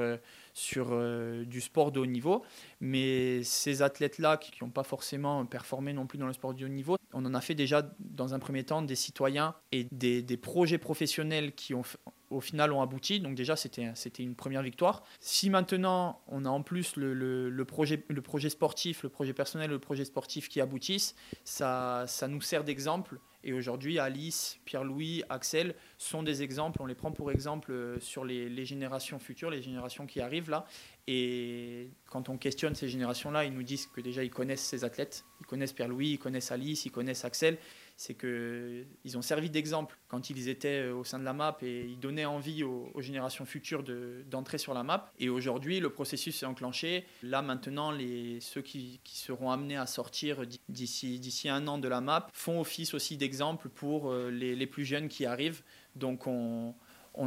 sur 0.53 0.97
du 1.45 1.61
sport 1.61 1.91
de 1.91 1.99
haut 1.99 2.05
niveau. 2.05 2.43
Mais 2.81 3.43
ces 3.43 3.81
athlètes-là, 3.81 4.37
qui 4.37 4.51
n'ont 4.61 4.69
pas 4.69 4.83
forcément 4.83 5.45
performé 5.45 5.93
non 5.93 6.07
plus 6.07 6.17
dans 6.17 6.27
le 6.27 6.33
sport 6.33 6.53
de 6.53 6.65
haut 6.65 6.69
niveau, 6.69 6.97
on 7.13 7.25
en 7.25 7.33
a 7.33 7.41
fait 7.41 7.55
déjà 7.55 7.89
dans 7.99 8.33
un 8.33 8.39
premier 8.39 8.63
temps 8.63 8.81
des 8.81 8.95
citoyens 8.95 9.55
et 9.71 9.87
des, 9.91 10.37
projets 10.37 10.77
professionnels 10.77 11.53
qui 11.53 11.73
ont 11.73 11.83
au 12.29 12.41
final 12.41 12.71
ont 12.71 12.81
abouti. 12.81 13.19
Donc 13.19 13.35
déjà, 13.35 13.55
c'était, 13.55 13.93
une 14.19 14.35
première 14.35 14.61
victoire. 14.61 15.03
Si 15.19 15.49
maintenant, 15.49 16.21
on 16.27 16.45
a 16.45 16.49
en 16.49 16.61
plus 16.61 16.95
le, 16.95 17.63
projet, 17.63 18.49
sportif, 18.49 19.03
le 19.03 19.09
projet 19.09 19.33
personnel, 19.33 19.69
le 19.69 19.79
projet 19.79 20.05
sportif 20.05 20.49
qui 20.49 20.61
aboutissent, 20.61 21.15
ça, 21.43 22.05
ça 22.07 22.27
nous 22.27 22.41
sert 22.41 22.63
d'exemple. 22.63 23.19
Et 23.47 23.53
aujourd'hui, 23.53 23.99
Alice, 23.99 24.59
Pierre-Louis, 24.65 25.23
Axel 25.29 25.75
sont 25.99 26.23
des 26.23 26.41
exemples. 26.41 26.81
On 26.81 26.87
les 26.87 26.95
prend 26.95 27.11
pour 27.11 27.31
exemple 27.31 27.71
euh, 27.71 27.99
sur 27.99 28.25
les, 28.25 28.49
les 28.49 28.65
générations 28.65 29.19
futures, 29.19 29.51
les 29.51 29.61
générations 29.61 30.07
qui 30.07 30.19
arrivent 30.19 30.49
là. 30.49 30.65
Et 31.05 31.91
quand 32.09 32.29
on 32.29 32.37
questionne 32.37 32.73
ces 32.73 32.89
générations-là, 32.89 33.45
ils 33.45 33.53
nous 33.53 33.61
disent 33.61 33.85
que 33.85 34.01
déjà 34.01 34.23
ils 34.23 34.31
connaissent 34.31 34.63
ces 34.63 34.83
athlètes, 34.83 35.25
ils 35.39 35.45
connaissent 35.45 35.73
Pierre-Louis, 35.73 36.13
ils 36.13 36.17
connaissent 36.17 36.51
Alice, 36.51 36.85
ils 36.85 36.91
connaissent 36.91 37.23
Axel. 37.23 37.59
C'est 37.97 38.15
qu'ils 38.15 39.17
ont 39.17 39.21
servi 39.21 39.49
d'exemple 39.49 39.97
quand 40.09 40.29
ils 40.29 40.49
étaient 40.49 40.83
euh, 40.83 40.95
au 40.95 41.05
sein 41.05 41.17
de 41.17 41.23
la 41.23 41.31
map 41.31 41.57
et 41.61 41.85
ils 41.85 41.99
donnaient 41.99 42.25
envie 42.25 42.63
aux, 42.63 42.91
générations 42.99 43.45
futures 43.45 43.83
d'entrer 44.25 44.57
sur 44.57 44.73
la 44.73 44.83
map. 44.83 45.11
Et 45.17 45.29
aujourd'hui, 45.29 45.79
le 45.79 45.89
processus 45.89 46.43
est 46.43 46.45
enclenché. 46.45 47.05
Là, 47.23 47.41
maintenant, 47.41 47.93
ceux 48.41 48.61
qui, 48.61 48.99
seront 49.05 49.49
amenés 49.49 49.77
à 49.77 49.85
sortir 49.85 50.41
d'ici 50.67 51.49
un 51.49 51.67
an 51.67 51.77
de 51.77 51.87
la 51.87 52.01
map 52.01 52.27
font 52.33 52.59
office 52.59 52.93
aussi 52.93 53.15
d'exemple 53.15 53.69
pour 53.69 54.11
euh, 54.11 54.29
les, 54.29 54.67
plus 54.67 54.83
jeunes 54.83 55.07
qui 55.07 55.25
arrivent. 55.25 55.63
Donc 55.95 56.27
on, 56.27 56.73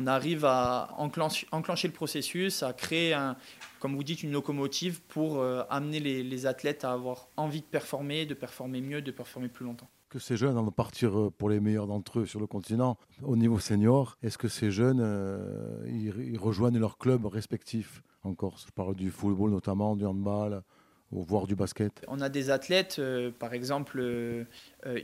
arrive 0.07 0.45
à 0.45 0.95
enclencher, 0.99 1.47
le 1.89 1.95
processus, 1.95 2.63
à 2.63 2.75
créer, 2.75 3.17
comme 3.81 3.95
vous 3.95 4.05
dites, 4.05 4.23
une 4.23 4.33
locomotive 4.33 5.01
pour 5.03 5.41
euh, 5.41 5.63
amener 5.71 6.01
les, 6.01 6.47
athlètes 6.47 6.85
à 6.85 6.93
avoir 6.93 7.29
envie 7.37 7.63
de 7.63 7.67
performer, 7.67 8.27
de 8.27 8.35
performer 8.35 8.83
mieux, 8.83 9.01
de 9.01 9.11
performer 9.11 9.49
plus 9.49 9.65
longtemps. 9.65 9.89
Que 10.11 10.19
ces 10.19 10.39
jeunes 10.39 10.55
vont 10.55 10.71
partir 10.71 11.19
euh, 11.19 11.31
pour 11.31 11.51
les 11.51 11.61
meilleurs 11.61 11.87
d'entre 11.87 12.21
eux 12.21 12.27
sur 12.27 12.41
le 12.41 12.47
continent 12.47 12.97
au 13.23 13.37
niveau 13.37 13.59
senior, 13.59 14.17
est-ce 14.23 14.39
que 14.39 14.49
ces 14.49 14.71
jeunes 14.71 15.01
euh, 15.03 15.85
rejoignent 16.39 16.79
leurs 16.79 16.97
clubs 16.97 17.27
respectifs 17.27 18.03
en 18.25 18.35
Corse? 18.35 18.65
Je 18.67 18.73
parle 18.73 18.95
du 18.95 19.11
football 19.11 19.51
notamment, 19.51 19.97
du 19.97 20.07
handball, 20.07 20.63
voire 21.11 21.47
du 21.47 21.57
basket. 21.57 22.03
On 22.09 22.21
a 22.21 22.31
des 22.31 22.49
athlètes, 22.49 23.01
par 23.39 23.53
exemple 23.53 23.99
euh, 24.01 24.45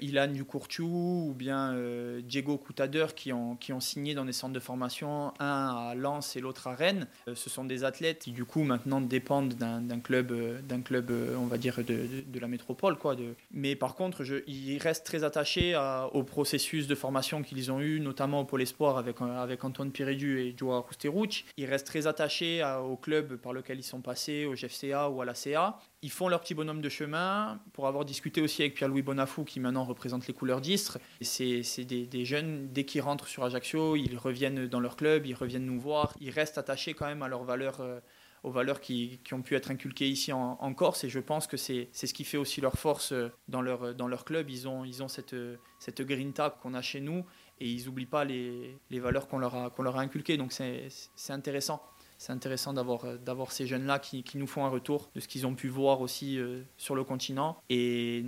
Ilan 0.00 0.28
Ducourtiou 0.28 1.28
ou 1.30 1.34
bien 1.34 1.72
euh, 1.72 2.20
Diego 2.22 2.56
Coutader 2.58 3.06
qui 3.14 3.32
ont, 3.32 3.56
qui 3.56 3.72
ont 3.72 3.80
signé 3.80 4.14
dans 4.14 4.24
des 4.24 4.32
centres 4.32 4.52
de 4.52 4.60
formation, 4.60 5.32
un 5.40 5.90
à 5.90 5.94
Lens 5.94 6.36
et 6.36 6.40
l'autre 6.40 6.68
à 6.68 6.74
Rennes. 6.74 7.06
Euh, 7.28 7.34
ce 7.34 7.50
sont 7.50 7.64
des 7.64 7.84
athlètes 7.84 8.20
qui 8.20 8.32
du 8.32 8.44
coup 8.44 8.62
maintenant 8.62 9.00
dépendent 9.00 9.54
d'un 9.54 10.00
club, 10.00 10.32
d'un 10.66 10.80
club 10.80 11.12
on 11.36 11.46
va 11.46 11.58
dire 11.58 11.78
de, 11.78 12.06
de, 12.26 12.40
la 12.40 12.48
métropole. 12.48 12.96
Quoi, 12.96 13.16
de... 13.16 13.34
Mais 13.50 13.76
par 13.76 13.94
contre, 13.94 14.24
je, 14.24 14.36
ils 14.46 14.78
restent 14.78 15.06
très 15.06 15.24
attachés 15.24 15.76
au 16.12 16.22
processus 16.22 16.86
de 16.86 16.94
formation 16.94 17.42
qu'ils 17.42 17.72
ont 17.72 17.80
eu, 17.80 18.00
notamment 18.00 18.40
au 18.40 18.44
Pôle 18.44 18.62
Espoir 18.62 18.96
avec, 18.96 19.20
avec 19.20 19.64
Antoine 19.64 19.90
Pirédu 19.90 20.40
et 20.40 20.54
Joao 20.56 20.82
Rusterouch. 20.82 21.44
Ils 21.56 21.66
restent 21.66 21.86
très 21.86 22.06
attachés 22.06 22.62
au 22.84 22.96
club 22.96 23.36
par 23.36 23.52
lequel 23.52 23.78
ils 23.78 23.84
sont 23.84 24.00
passés, 24.00 24.46
au 24.46 24.54
GFCA 24.54 25.08
ou 25.10 25.20
à 25.20 25.24
la 25.24 25.34
CA. 25.34 25.78
Ils 26.02 26.10
font 26.10 26.28
leur 26.28 26.40
petit 26.42 26.54
bonhomme 26.54 26.82
de 26.82 26.88
chemin. 26.90 27.58
Pour 27.72 27.86
avoir 27.86 28.04
discuté 28.04 28.42
aussi 28.42 28.62
avec 28.62 28.74
Pierre-Louis 28.74 29.02
Bonafou 29.02 29.44
qui 29.44 29.58
maintenant 29.64 29.84
représente 29.84 30.26
les 30.28 30.34
couleurs 30.34 30.60
d'Istres. 30.60 30.98
C'est 31.20 31.84
des, 31.84 32.24
jeunes, 32.24 32.68
dès 32.72 32.84
qu'ils 32.84 33.00
rentrent 33.00 33.26
sur 33.26 33.42
Ajaccio, 33.44 33.96
ils 33.96 34.16
reviennent 34.16 34.68
dans 34.68 34.80
leur 34.80 34.96
club, 34.96 35.26
ils 35.26 35.34
reviennent 35.34 35.66
nous 35.66 35.80
voir, 35.80 36.14
ils 36.20 36.30
restent 36.30 36.58
attachés 36.58 36.94
quand 36.94 37.06
même 37.06 37.22
à 37.22 37.28
leurs 37.28 37.44
valeurs. 37.44 37.80
Euh, 37.80 37.98
aux 38.44 38.50
valeurs 38.50 38.82
qui, 38.82 39.18
ont 39.32 39.40
pu 39.40 39.54
être 39.54 39.70
inculquées 39.70 40.06
ici 40.06 40.30
en, 40.30 40.74
Corse 40.74 41.02
et 41.04 41.08
je 41.08 41.18
pense 41.18 41.46
que 41.46 41.56
c'est 41.56 41.88
ce 41.94 42.12
qui 42.12 42.24
fait 42.24 42.36
aussi 42.36 42.60
leur 42.60 42.74
force 42.74 43.12
euh, 43.12 43.32
dans 43.48 43.62
leur, 43.62 43.94
dans 43.94 44.06
leur 44.06 44.26
club. 44.26 44.50
Ils 44.50 44.68
ont, 44.68 44.84
ils 44.84 45.02
ont 45.02 45.08
cette, 45.08 45.34
cette 45.78 46.02
grinta 46.02 46.50
qu'on 46.50 46.74
a 46.74 46.82
chez 46.82 47.00
nous 47.00 47.24
et 47.58 47.70
ils 47.70 47.86
n'oublient 47.86 48.04
pas 48.04 48.26
les, 48.26 48.76
les 48.90 49.00
valeurs 49.00 49.28
qu'on 49.28 49.38
leur, 49.38 49.72
qu'on 49.72 49.82
leur 49.82 49.96
a 49.96 50.02
inculquées. 50.02 50.36
Donc 50.36 50.52
c'est 50.52 50.90
intéressant 51.30 51.82
c'est 52.18 52.32
intéressant 52.32 52.74
d'avoir, 52.74 53.06
euh, 53.06 53.16
d'avoir 53.16 53.50
ces 53.50 53.66
jeunes-là 53.66 53.98
qui, 53.98 54.22
qui, 54.22 54.36
nous 54.36 54.46
font 54.46 54.66
un 54.66 54.68
retour 54.68 55.10
de 55.14 55.20
ce 55.20 55.26
qu'ils 55.26 55.46
ont 55.46 55.54
pu 55.54 55.68
voir 55.68 56.02
aussi 56.02 56.38
sur 56.76 56.94
le 56.94 57.02
continent. 57.02 57.56
Et 57.70 58.26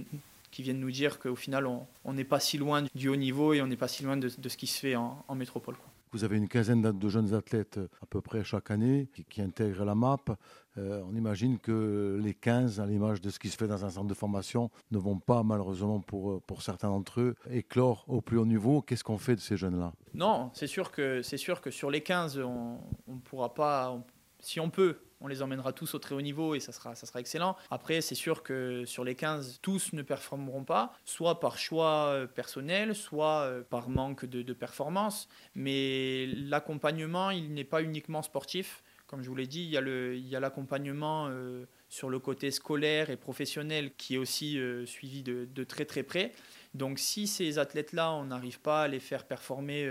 qui 0.56 0.62
viennent 0.62 0.80
nous 0.80 0.90
dire 0.90 1.18
qu'au 1.18 1.36
final, 1.36 1.66
on 1.66 2.12
n'est 2.14 2.24
pas 2.24 2.40
si 2.40 2.56
loin 2.56 2.82
du 2.94 3.10
haut 3.10 3.16
niveau 3.16 3.52
et 3.52 3.60
on 3.60 3.66
n'est 3.66 3.76
pas 3.76 3.88
si 3.88 4.02
loin 4.02 4.16
de, 4.16 4.30
ce 4.30 4.56
qui 4.56 4.66
se 4.66 4.80
fait 4.80 4.96
en, 4.96 5.22
métropole. 5.34 5.76
Vous 6.12 6.24
avez 6.24 6.38
une 6.38 6.48
quinzaine 6.48 6.80
de 6.80 7.08
jeunes 7.10 7.34
athlètes 7.34 7.78
à 8.00 8.06
peu 8.06 8.22
près 8.22 8.42
chaque 8.42 8.70
année 8.70 9.06
qui, 9.28 9.42
intègrent 9.42 9.84
la 9.84 9.94
MAP. 9.94 10.30
Euh, 10.78 11.02
on 11.06 11.14
imagine 11.14 11.58
que 11.58 12.18
les 12.22 12.32
15, 12.32 12.80
à 12.80 12.86
l'image 12.86 13.20
de 13.20 13.28
ce 13.28 13.38
qui 13.38 13.50
se 13.50 13.58
fait 13.58 13.68
dans 13.68 13.84
un 13.84 13.90
centre 13.90 14.06
de 14.06 14.14
formation, 14.14 14.70
ne 14.92 14.96
vont 14.96 15.18
pas 15.18 15.42
malheureusement 15.42 16.00
pour, 16.00 16.40
pour 16.40 16.62
certains 16.62 16.88
d'entre 16.88 17.20
eux 17.20 17.34
éclore 17.50 18.06
au 18.08 18.22
plus 18.22 18.38
haut 18.38 18.46
niveau. 18.46 18.80
Qu'est-ce 18.80 19.04
qu'on 19.04 19.18
fait 19.18 19.34
de 19.34 19.40
ces 19.40 19.58
jeunes-là? 19.58 19.92
Non, 20.14 20.50
c'est 20.54 20.66
sûr, 20.66 20.90
que, 20.90 21.20
c'est 21.20 21.36
sûr 21.36 21.60
que 21.60 21.70
sur 21.70 21.90
les 21.90 22.00
15, 22.00 22.38
on 22.38 22.78
ne 23.08 23.20
pourra 23.20 23.52
pas, 23.52 24.02
si 24.40 24.58
on 24.58 24.70
peut, 24.70 25.00
on 25.20 25.28
les 25.28 25.42
emmènera 25.42 25.72
tous 25.72 25.94
au 25.94 25.98
très 25.98 26.14
haut 26.14 26.20
niveau 26.20 26.54
et 26.54 26.60
ça 26.60 26.72
sera, 26.72 26.94
ça 26.94 27.06
sera 27.06 27.20
excellent. 27.20 27.56
Après, 27.70 28.00
c'est 28.00 28.14
sûr 28.14 28.42
que 28.42 28.84
sur 28.84 29.04
les 29.04 29.14
15, 29.14 29.60
tous 29.62 29.92
ne 29.92 30.02
performeront 30.02 30.64
pas, 30.64 30.92
soit 31.04 31.40
par 31.40 31.58
choix 31.58 32.08
euh, 32.08 32.26
personnel, 32.26 32.94
soit 32.94 33.42
euh, 33.42 33.62
par 33.62 33.88
manque 33.88 34.24
de, 34.26 34.52
performance. 34.52 35.28
Mais 35.54 36.26
l'accompagnement, 36.26 37.30
il 37.30 37.52
n'est 37.54 37.64
pas 37.64 37.82
uniquement 37.82 38.22
sportif. 38.22 38.82
Comme 39.06 39.22
je 39.22 39.28
vous 39.28 39.36
l'ai 39.36 39.46
dit, 39.46 39.62
il 39.62 40.28
y 40.28 40.36
a 40.36 40.40
l'accompagnement 40.40 41.28
euh, 41.28 41.66
sur 41.88 42.10
le 42.10 42.18
côté 42.18 42.50
scolaire 42.50 43.10
et 43.10 43.16
professionnel 43.16 43.94
qui 43.96 44.14
est 44.14 44.18
aussi 44.18 44.58
suivi 44.86 45.22
de, 45.22 45.46
de, 45.52 45.64
très 45.64 45.84
très 45.84 46.02
près. 46.02 46.32
Donc 46.74 46.98
si 46.98 47.26
ces 47.26 47.58
athlètes-là, 47.58 48.12
on 48.12 48.24
n'arrive 48.24 48.60
pas 48.60 48.82
à 48.82 48.88
les 48.88 48.98
faire 48.98 49.24
performer 49.24 49.88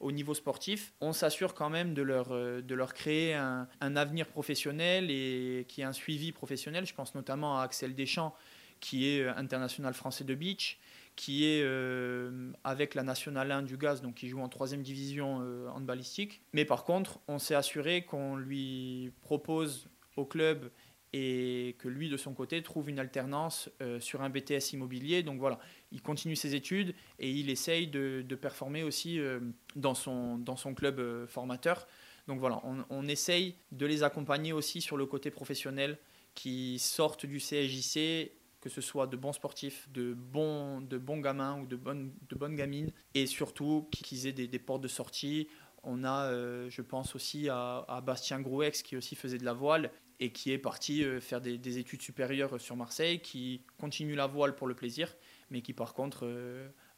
au 0.00 0.12
niveau 0.12 0.34
sportif, 0.34 0.92
on 1.00 1.12
s'assure 1.12 1.54
quand 1.54 1.70
même 1.70 1.94
de 1.94 2.02
leur, 2.02 2.32
euh, 2.32 2.60
de 2.60 2.74
leur 2.74 2.94
créer 2.94 3.34
un, 3.34 3.66
avenir 3.80 4.26
professionnel 4.26 5.10
et 5.10 5.66
qui 5.68 5.80
est 5.80 5.84
un 5.84 5.92
suivi 5.92 6.32
professionnel. 6.32 6.86
Je 6.86 6.94
pense 6.94 7.14
notamment 7.14 7.58
à 7.58 7.64
Axel 7.64 7.94
Deschamps, 7.94 8.34
qui 8.80 9.08
est 9.08 9.20
euh, 9.20 9.32
international 9.36 9.94
français 9.94 10.24
de 10.24 10.34
beach, 10.34 10.78
qui 11.16 11.46
est 11.46 11.62
euh, 11.62 12.50
avec 12.64 12.94
la 12.94 13.02
nationale 13.02 13.52
1 13.52 13.62
du 13.62 13.76
gaz, 13.76 14.02
donc 14.02 14.14
qui 14.14 14.28
joue 14.28 14.40
en 14.40 14.48
troisième 14.48 14.82
division 14.82 15.36
en 15.72 15.80
balistique. 15.80 16.42
Mais 16.52 16.64
par 16.64 16.84
contre, 16.84 17.20
on 17.28 17.38
s'est 17.38 17.54
assuré 17.54 18.02
qu'on 18.02 18.36
lui 18.36 19.12
propose 19.22 19.88
au 20.16 20.24
club 20.24 20.70
et 21.16 21.76
que 21.78 21.86
lui, 21.86 22.08
de 22.08 22.16
son 22.16 22.34
côté, 22.34 22.60
trouve 22.60 22.90
une 22.90 22.98
alternance 22.98 23.70
euh, 23.80 24.00
sur 24.00 24.22
un 24.22 24.30
BTS 24.30 24.72
immobilier. 24.72 25.22
Donc 25.22 25.38
voilà, 25.38 25.60
il 25.92 26.02
continue 26.02 26.34
ses 26.34 26.56
études 26.56 26.92
et 27.20 27.30
il 27.30 27.50
essaye 27.50 27.86
de, 27.86 28.34
performer 28.34 28.82
aussi 28.82 29.20
euh, 29.20 29.38
dans, 29.76 29.94
son, 29.94 30.38
dans 30.38 30.56
son 30.56 30.74
club 30.74 30.98
euh, 30.98 31.28
formateur. 31.28 31.86
Donc 32.26 32.40
voilà, 32.40 32.60
on, 32.64 33.06
essaye 33.06 33.54
de 33.70 33.86
les 33.86 34.02
accompagner 34.02 34.52
aussi 34.52 34.80
sur 34.80 34.96
le 34.96 35.06
côté 35.06 35.30
professionnel 35.30 35.98
qui 36.34 36.80
sortent 36.80 37.26
du 37.26 37.38
CSJC 37.38 38.32
que 38.60 38.70
ce 38.70 38.80
soit 38.80 39.06
de 39.06 39.16
bons 39.18 39.34
sportifs, 39.34 39.86
de 39.92 40.14
bons, 40.14 40.80
de 40.80 40.96
bons 40.96 41.18
gamins 41.18 41.60
ou 41.60 41.66
de 41.66 41.76
bonnes, 41.76 42.14
de 42.30 42.34
bonnes 42.34 42.56
gamines, 42.56 42.90
et 43.12 43.26
surtout 43.26 43.86
qu'ils 43.92 44.26
aient 44.26 44.32
des, 44.32 44.58
portes 44.58 44.80
de 44.80 44.88
sortie. 44.88 45.48
On 45.82 46.02
a, 46.02 46.32
je 46.70 46.80
pense 46.80 47.14
aussi 47.14 47.50
à, 47.50 47.84
à 47.86 48.00
Bastien 48.00 48.40
Grouex 48.40 48.82
qui 48.82 48.96
aussi 48.96 49.16
faisait 49.16 49.36
de 49.36 49.44
la 49.44 49.52
voile 49.52 49.90
et 50.24 50.30
qui 50.30 50.52
est 50.52 50.58
parti 50.58 51.04
faire 51.20 51.40
des, 51.40 51.78
études 51.78 52.02
supérieures 52.02 52.60
sur 52.60 52.76
Marseille, 52.76 53.20
qui 53.20 53.62
continue 53.78 54.14
la 54.14 54.26
voile 54.26 54.54
pour 54.56 54.66
le 54.66 54.74
plaisir, 54.74 55.14
mais 55.50 55.60
qui 55.60 55.72
par 55.72 55.94
contre 55.94 56.26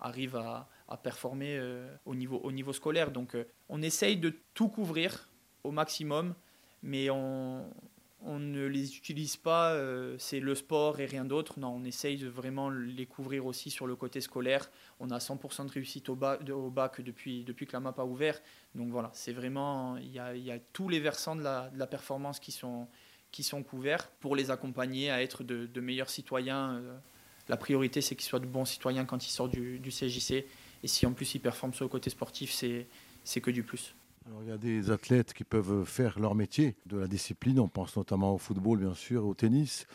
arrive 0.00 0.36
à, 0.36 0.68
performer 1.02 1.60
au, 2.04 2.14
niveau, 2.14 2.38
au 2.38 2.52
niveau 2.52 2.72
scolaire. 2.72 3.10
Donc 3.10 3.36
on 3.68 3.82
essaye 3.82 4.16
de 4.16 4.32
tout 4.54 4.68
couvrir 4.68 5.28
au 5.64 5.72
maximum, 5.72 6.34
mais 6.82 7.10
on, 7.10 7.68
on 8.26 8.38
ne 8.38 8.66
les 8.66 8.96
utilise 8.96 9.36
pas, 9.36 9.72
euh, 9.72 10.16
c'est 10.18 10.40
le 10.40 10.54
sport 10.54 11.00
et 11.00 11.06
rien 11.06 11.24
d'autre. 11.24 11.60
Non, 11.60 11.68
on 11.68 11.84
essaye 11.84 12.16
de 12.16 12.28
vraiment 12.28 12.70
les 12.70 13.06
couvrir 13.06 13.46
aussi 13.46 13.70
sur 13.70 13.86
le 13.86 13.94
côté 13.94 14.20
scolaire. 14.20 14.70
On 15.00 15.10
a 15.10 15.18
100% 15.18 15.66
de 15.66 15.70
réussite 15.70 16.08
au 16.08 16.16
bac, 16.16 17.00
depuis, 17.00 17.44
que 17.44 17.72
la 17.72 17.80
map 17.80 17.94
a 17.96 18.04
ouvert. 18.04 18.40
Donc 18.74 18.88
voilà, 18.90 19.10
c'est 19.14 19.32
vraiment, 19.32 19.96
il 19.96 20.10
y 20.10 20.18
a, 20.18 20.58
tous 20.72 20.88
les 20.88 20.98
versants 20.98 21.36
de 21.36 21.42
la, 21.42 21.86
performance 21.86 22.40
qui 22.40 22.52
sont, 22.52 22.88
qui 23.36 23.42
sont 23.42 23.62
couverts 23.62 24.08
pour 24.20 24.34
les 24.34 24.50
accompagner 24.50 25.10
à 25.10 25.22
être 25.22 25.44
de, 25.44 25.80
meilleurs 25.82 26.08
citoyens. 26.08 26.76
Euh, 26.76 26.96
la 27.50 27.58
priorité, 27.58 28.00
c'est 28.00 28.16
qu'ils 28.16 28.26
soient 28.26 28.40
de 28.40 28.46
bons 28.46 28.64
citoyens 28.64 29.04
quand 29.04 29.26
ils 29.26 29.30
sortent 29.30 29.52
du, 29.52 29.78
du 29.78 29.90
CJC. 29.90 30.46
Et 30.82 30.88
si 30.88 31.04
en 31.04 31.12
plus 31.12 31.34
ils 31.34 31.38
performent 31.38 31.74
sur 31.74 31.84
le 31.84 31.90
côté 31.90 32.08
sportif, 32.08 32.50
c'est 32.50 33.40
que 33.42 33.50
du 33.50 33.62
plus 33.62 33.94
il 34.42 34.48
y 34.48 34.52
a 34.52 34.58
des 34.58 34.90
athlètes 34.90 35.34
qui 35.34 35.44
peuvent 35.44 35.84
faire 35.84 36.18
leur 36.18 36.34
métier 36.34 36.76
de 36.86 36.96
la 36.96 37.06
discipline. 37.06 37.60
On 37.60 37.68
pense 37.68 37.96
notamment 37.96 38.34
au 38.34 38.38
football, 38.38 38.78
bien 38.78 38.94
sûr, 38.94 39.24
au 39.24 39.34
tennis. 39.34 39.86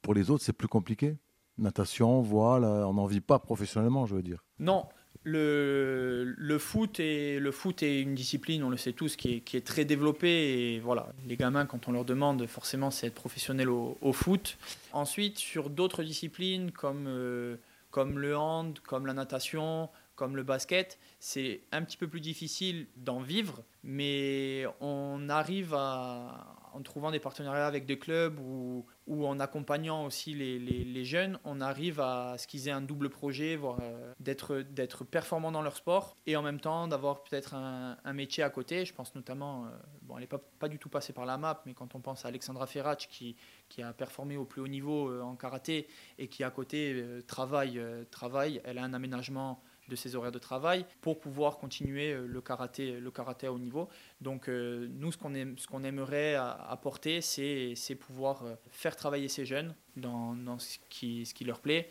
Pour 0.00 0.14
les 0.14 0.30
autres, 0.30 0.44
c'est 0.44 0.52
plus 0.52 0.68
compliqué. 0.68 1.16
Natation, 1.58 2.20
voile, 2.20 2.64
on 2.64 2.94
n'en 2.94 3.06
vit 3.06 3.20
pas 3.20 3.40
professionnellement, 3.40 4.06
je 4.06 4.14
veux 4.14 4.22
dire. 4.22 4.44
Non, 4.60 4.86
le, 5.24 6.34
le, 6.36 6.58
foot 6.58 6.98
est, 6.98 7.38
le 7.38 7.52
foot 7.52 7.82
est 7.82 8.00
une 8.00 8.14
discipline, 8.14 8.62
on 8.62 8.70
le 8.70 8.76
sait 8.76 8.92
tous, 8.92 9.16
qui 9.16 9.34
est, 9.34 9.40
qui 9.40 9.56
est, 9.56 9.66
très 9.66 9.84
développée. 9.84 10.74
Et 10.74 10.80
voilà, 10.80 11.08
les 11.26 11.36
gamins, 11.36 11.66
quand 11.66 11.88
on 11.88 11.92
leur 11.92 12.04
demande, 12.04 12.46
forcément, 12.46 12.90
c'est 12.90 13.08
être 13.08 13.14
professionnel 13.14 13.68
au, 13.68 14.12
foot. 14.12 14.56
Ensuite, 14.92 15.38
sur 15.38 15.70
d'autres 15.70 16.02
disciplines 16.02 16.72
comme, 16.72 17.06
euh, 17.06 17.56
comme 17.90 18.18
le 18.18 18.36
hand, 18.36 18.78
comme 18.80 19.06
la 19.06 19.14
natation, 19.14 19.88
comme 20.20 20.36
le 20.36 20.42
basket, 20.42 20.98
c'est 21.18 21.62
un 21.72 21.82
petit 21.82 21.96
peu 21.96 22.06
plus 22.06 22.20
difficile 22.20 22.86
d'en 22.96 23.20
vivre, 23.20 23.62
mais 23.82 24.66
on 24.80 25.30
arrive 25.30 25.74
à, 25.74 26.59
en 26.72 26.82
trouvant 26.82 27.10
des 27.10 27.20
partenariats 27.20 27.66
avec 27.66 27.86
des 27.86 27.98
clubs 27.98 28.38
ou, 28.38 28.86
ou 29.06 29.26
en 29.26 29.40
accompagnant 29.40 30.04
aussi 30.04 30.34
les, 30.34 30.58
les, 30.58 31.04
jeunes, 31.04 31.38
on 31.44 31.60
arrive 31.60 32.00
à 32.00 32.36
ce 32.38 32.46
qu'ils 32.46 32.68
aient 32.68 32.72
un 32.72 32.80
double 32.80 33.10
projet, 33.10 33.56
voire 33.56 33.78
euh, 33.82 34.14
d'être, 34.20 35.04
performants 35.04 35.52
dans 35.52 35.62
leur 35.62 35.76
sport 35.76 36.16
et 36.26 36.36
en 36.36 36.42
même 36.42 36.60
temps 36.60 36.86
d'avoir 36.88 37.24
peut-être 37.24 37.54
un, 37.54 38.12
métier 38.12 38.44
à 38.44 38.50
côté. 38.50 38.84
Je 38.84 38.94
pense 38.94 39.14
notamment, 39.14 39.66
euh, 39.66 39.68
bon, 40.02 40.16
elle 40.16 40.22
n'est 40.22 40.26
pas, 40.26 40.40
pas 40.58 40.68
du 40.68 40.78
tout 40.78 40.88
passée 40.88 41.12
par 41.12 41.26
la 41.26 41.38
map, 41.38 41.62
mais 41.66 41.74
quand 41.74 41.94
on 41.94 42.00
pense 42.00 42.24
à 42.24 42.28
Alexandra 42.28 42.66
Ferrac 42.66 43.08
qui, 43.10 43.36
qui 43.68 43.82
a 43.82 43.92
performé 43.92 44.36
au 44.36 44.44
plus 44.44 44.60
haut 44.60 44.68
niveau 44.68 45.10
euh, 45.10 45.22
en 45.22 45.34
karaté 45.34 45.88
et 46.18 46.28
qui 46.28 46.44
à 46.44 46.50
côté 46.50 47.04
travaille, 47.26 47.80
elle 48.64 48.78
a 48.78 48.84
un 48.84 48.94
aménagement 48.94 49.62
de 49.90 49.96
ses 49.96 50.16
horaires 50.16 50.32
de 50.32 50.38
travail 50.38 50.86
pour 51.02 51.18
pouvoir 51.20 51.58
continuer 51.58 52.12
euh, 52.12 52.26
le 52.26 52.40
karaté, 52.40 52.98
le 52.98 53.10
karaté 53.10 53.46
à 53.46 53.52
haut 53.52 53.58
niveau. 53.58 53.88
Donc 54.20 54.48
euh, 54.48 54.88
nous, 54.90 55.12
ce 55.12 55.18
qu'on 55.66 55.84
aimerait 55.84 56.34
apporter, 56.36 57.20
c'est, 57.20 57.74
pouvoir 57.96 58.44
euh, 58.44 58.54
faire 58.70 58.96
travailler 58.96 59.28
ces 59.28 59.44
jeunes 59.44 59.74
dans, 59.96 60.34
dans 60.34 60.58
ce, 60.58 60.78
qui, 60.88 61.26
ce 61.26 61.34
qui 61.34 61.44
leur 61.44 61.60
plaît 61.60 61.88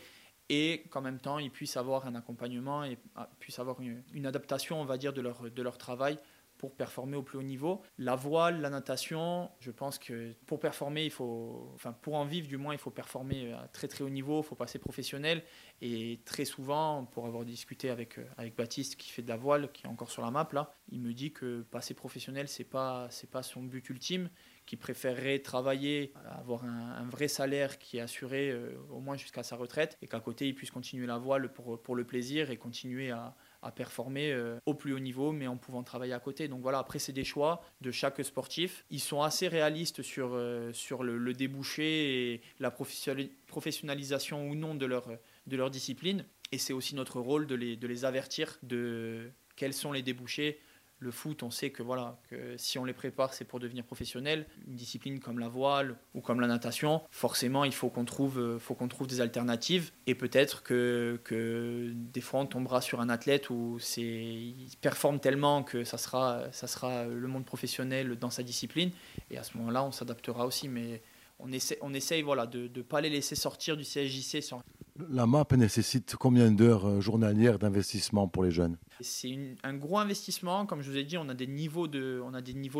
et 0.48 0.82
qu'en 0.90 1.00
même 1.00 1.20
temps 1.20 1.38
ils 1.38 1.50
puissent 1.50 1.76
avoir 1.76 2.06
un 2.06 2.16
accompagnement 2.16 2.82
et 2.82 2.98
ah, 3.14 3.30
puissent 3.38 3.60
avoir 3.60 3.80
une, 3.80 4.02
une, 4.12 4.26
adaptation, 4.26 4.80
on 4.80 4.84
va 4.84 4.98
dire, 4.98 5.12
de 5.12 5.20
leur, 5.20 5.50
de 5.50 5.62
leur 5.62 5.78
travail 5.78 6.18
pour 6.60 6.74
performer 6.76 7.16
au 7.16 7.22
plus 7.22 7.38
haut 7.38 7.42
niveau. 7.42 7.80
La 7.96 8.16
voile, 8.16 8.60
la 8.60 8.68
natation, 8.68 9.50
je 9.60 9.70
pense 9.70 9.98
que 9.98 10.34
pour 10.44 10.60
performer, 10.60 11.06
il 11.06 11.10
faut, 11.10 11.72
enfin 11.74 11.94
pour 12.02 12.16
en 12.16 12.26
vivre 12.26 12.48
du 12.48 12.58
moins, 12.58 12.74
il 12.74 12.78
faut 12.78 12.90
performer 12.90 13.54
à 13.54 13.66
très 13.68 13.88
très 13.88 14.04
haut 14.04 14.10
niveau, 14.10 14.42
il 14.42 14.44
faut 14.44 14.56
passer 14.56 14.78
professionnel. 14.78 15.42
Et 15.80 16.20
très 16.26 16.44
souvent, 16.44 17.06
pour 17.06 17.24
avoir 17.24 17.46
discuté 17.46 17.88
avec, 17.88 18.18
euh, 18.18 18.26
avec 18.36 18.56
Baptiste 18.56 18.96
qui 18.96 19.08
fait 19.08 19.22
de 19.22 19.28
la 19.28 19.38
voile, 19.38 19.72
qui 19.72 19.86
est 19.86 19.88
encore 19.88 20.10
sur 20.10 20.20
la 20.20 20.30
map 20.30 20.46
là, 20.52 20.74
il 20.92 21.00
me 21.00 21.14
dit 21.14 21.32
que 21.32 21.62
passer 21.62 21.94
professionnel, 21.94 22.46
c'est 22.46 22.64
pas 22.64 23.06
c'est 23.08 23.30
pas 23.30 23.42
son 23.42 23.62
but 23.62 23.88
ultime, 23.88 24.28
qu'il 24.66 24.78
préférerait 24.78 25.38
travailler, 25.38 26.12
avoir 26.26 26.64
un, 26.64 27.08
vrai 27.08 27.28
salaire 27.28 27.78
qui 27.78 27.96
est 27.96 28.02
assuré 28.02 28.50
euh, 28.50 28.76
au 28.90 29.00
moins 29.00 29.16
jusqu'à 29.16 29.42
sa 29.42 29.56
retraite, 29.56 29.96
et 30.02 30.08
qu'à 30.08 30.20
côté 30.20 30.46
il 30.46 30.54
puisse 30.54 30.70
continuer 30.70 31.06
la 31.06 31.16
voile 31.16 31.54
pour, 31.54 31.80
pour 31.80 31.96
le 31.96 32.04
plaisir 32.04 32.50
et 32.50 32.58
continuer 32.58 33.10
à, 33.10 33.34
à 33.62 33.70
performer 33.70 34.32
euh, 34.32 34.58
au 34.66 34.74
plus 34.74 34.92
haut 34.92 34.98
niveau, 34.98 35.32
mais 35.32 35.46
en 35.46 35.56
pouvant 35.56 35.82
travailler 35.82 36.12
à 36.12 36.20
côté. 36.20 36.48
Donc 36.48 36.62
voilà, 36.62 36.78
après, 36.78 36.98
c'est 36.98 37.12
des 37.12 37.24
choix 37.24 37.62
de 37.80 37.90
chaque 37.90 38.24
sportif. 38.24 38.84
Ils 38.90 39.00
sont 39.00 39.22
assez 39.22 39.48
réalistes 39.48 40.02
sur, 40.02 40.30
euh, 40.32 40.72
sur 40.72 41.02
le, 41.02 41.34
débouché 41.34 42.32
et 42.32 42.42
la 42.58 42.70
professionnalisation 42.70 44.48
ou 44.48 44.54
non 44.54 44.74
de 44.74 44.86
leur, 44.86 45.08
de 45.46 45.56
leur 45.56 45.70
discipline. 45.70 46.24
Et 46.52 46.58
c'est 46.58 46.72
aussi 46.72 46.94
notre 46.94 47.20
rôle 47.20 47.46
de 47.46 47.54
les, 47.54 47.76
de 47.76 47.86
les 47.86 48.04
avertir 48.04 48.58
de 48.62 49.30
quels 49.56 49.74
sont 49.74 49.92
les 49.92 50.02
débouchés 50.02 50.58
le 51.00 51.10
foot, 51.10 51.42
on 51.42 51.50
sait 51.50 51.70
que 51.70 51.82
voilà 51.82 52.18
que 52.28 52.56
si 52.58 52.78
on 52.78 52.84
les 52.84 52.92
prépare, 52.92 53.32
c'est 53.32 53.44
pour 53.44 53.58
devenir 53.58 53.84
professionnel. 53.84 54.46
Une 54.68 54.76
discipline 54.76 55.18
comme 55.18 55.38
la 55.38 55.48
voile 55.48 55.96
ou 56.14 56.20
comme 56.20 56.40
la 56.40 56.46
natation, 56.46 57.02
forcément, 57.10 57.64
il 57.64 57.72
faut 57.72 57.88
qu'on 57.88 58.04
trouve, 58.04 58.38
euh, 58.38 58.58
faut 58.58 58.74
qu'on 58.74 58.88
trouve 58.88 59.06
des 59.06 59.20
alternatives. 59.22 59.92
Et 60.06 60.14
peut-être 60.14 60.62
que, 60.62 61.18
que 61.24 61.90
des 61.94 62.20
fois, 62.20 62.40
on 62.40 62.46
tombera 62.46 62.82
sur 62.82 63.00
un 63.00 63.08
athlète 63.08 63.48
où 63.48 63.78
c'est, 63.80 64.02
il 64.02 64.70
performe 64.80 65.20
tellement 65.20 65.62
que 65.62 65.84
ça 65.84 65.96
sera, 65.96 66.44
ça 66.52 66.66
sera 66.66 67.06
le 67.06 67.28
monde 67.28 67.46
professionnel 67.46 68.16
dans 68.16 68.30
sa 68.30 68.42
discipline. 68.42 68.90
Et 69.30 69.38
à 69.38 69.42
ce 69.42 69.56
moment-là, 69.56 69.82
on 69.82 69.92
s'adaptera 69.92 70.46
aussi. 70.46 70.68
Mais 70.68 71.00
on, 71.38 71.50
essaie, 71.50 71.78
on 71.80 71.94
essaye 71.94 72.22
voilà, 72.22 72.46
de 72.46 72.70
ne 72.74 72.82
pas 72.82 73.00
les 73.00 73.08
laisser 73.08 73.34
sortir 73.34 73.76
du 73.76 73.84
CSJC 73.84 74.42
sans, 74.42 74.62
la 75.08 75.26
MAP 75.26 75.52
nécessite 75.52 76.16
combien 76.16 76.50
d'heures 76.50 76.86
euh, 76.86 77.00
journalières 77.00 77.58
d'investissement 77.58 78.28
pour 78.28 78.44
les 78.44 78.50
jeunes? 78.50 78.76
C'est 79.00 79.56
un 79.62 79.74
gros 79.74 79.98
investissement. 79.98 80.66
Comme 80.66 80.82
je 80.82 80.90
vous 80.90 80.96
ai 80.96 81.04
dit, 81.04 81.16
on 81.16 81.28
a 81.28 81.34
des 81.34 81.46
niveaux 81.46 81.88
de, 81.88 82.20
on 82.22 82.32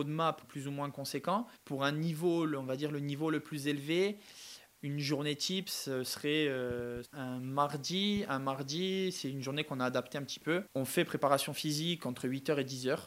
MAP 0.05 0.43
plus 0.47 0.69
ou 0.69 0.71
moins 0.71 0.91
conséquents. 0.91 1.47
Pour 1.65 1.85
un 1.85 1.93
niveau, 1.93 2.47
on 2.47 2.65
va 2.65 2.77
dire 2.77 2.91
le 2.91 3.01
niveau 3.01 3.31
le 3.31 3.41
plus 3.41 3.67
élevé, 3.67 4.19
une 4.83 4.99
journée 4.99 5.37
type 5.37 5.69
serait 5.69 6.47
euh, 6.49 7.03
un 7.13 7.39
mardi. 7.39 8.25
Un 8.29 8.39
mardi, 8.39 9.13
c'est 9.13 9.31
une 9.31 9.43
journée 9.43 9.65
qu'on 9.65 9.81
a 9.81 9.85
adaptée 9.85 10.19
un 10.19 10.23
petit 10.23 10.41
peu. 10.41 10.63
On 10.75 10.85
fait 10.85 11.05
préparation 11.05 11.53
physique 11.53 12.07
entre 12.07 12.27
8h 12.27 12.59
et 12.59 12.65
10h. 12.65 12.99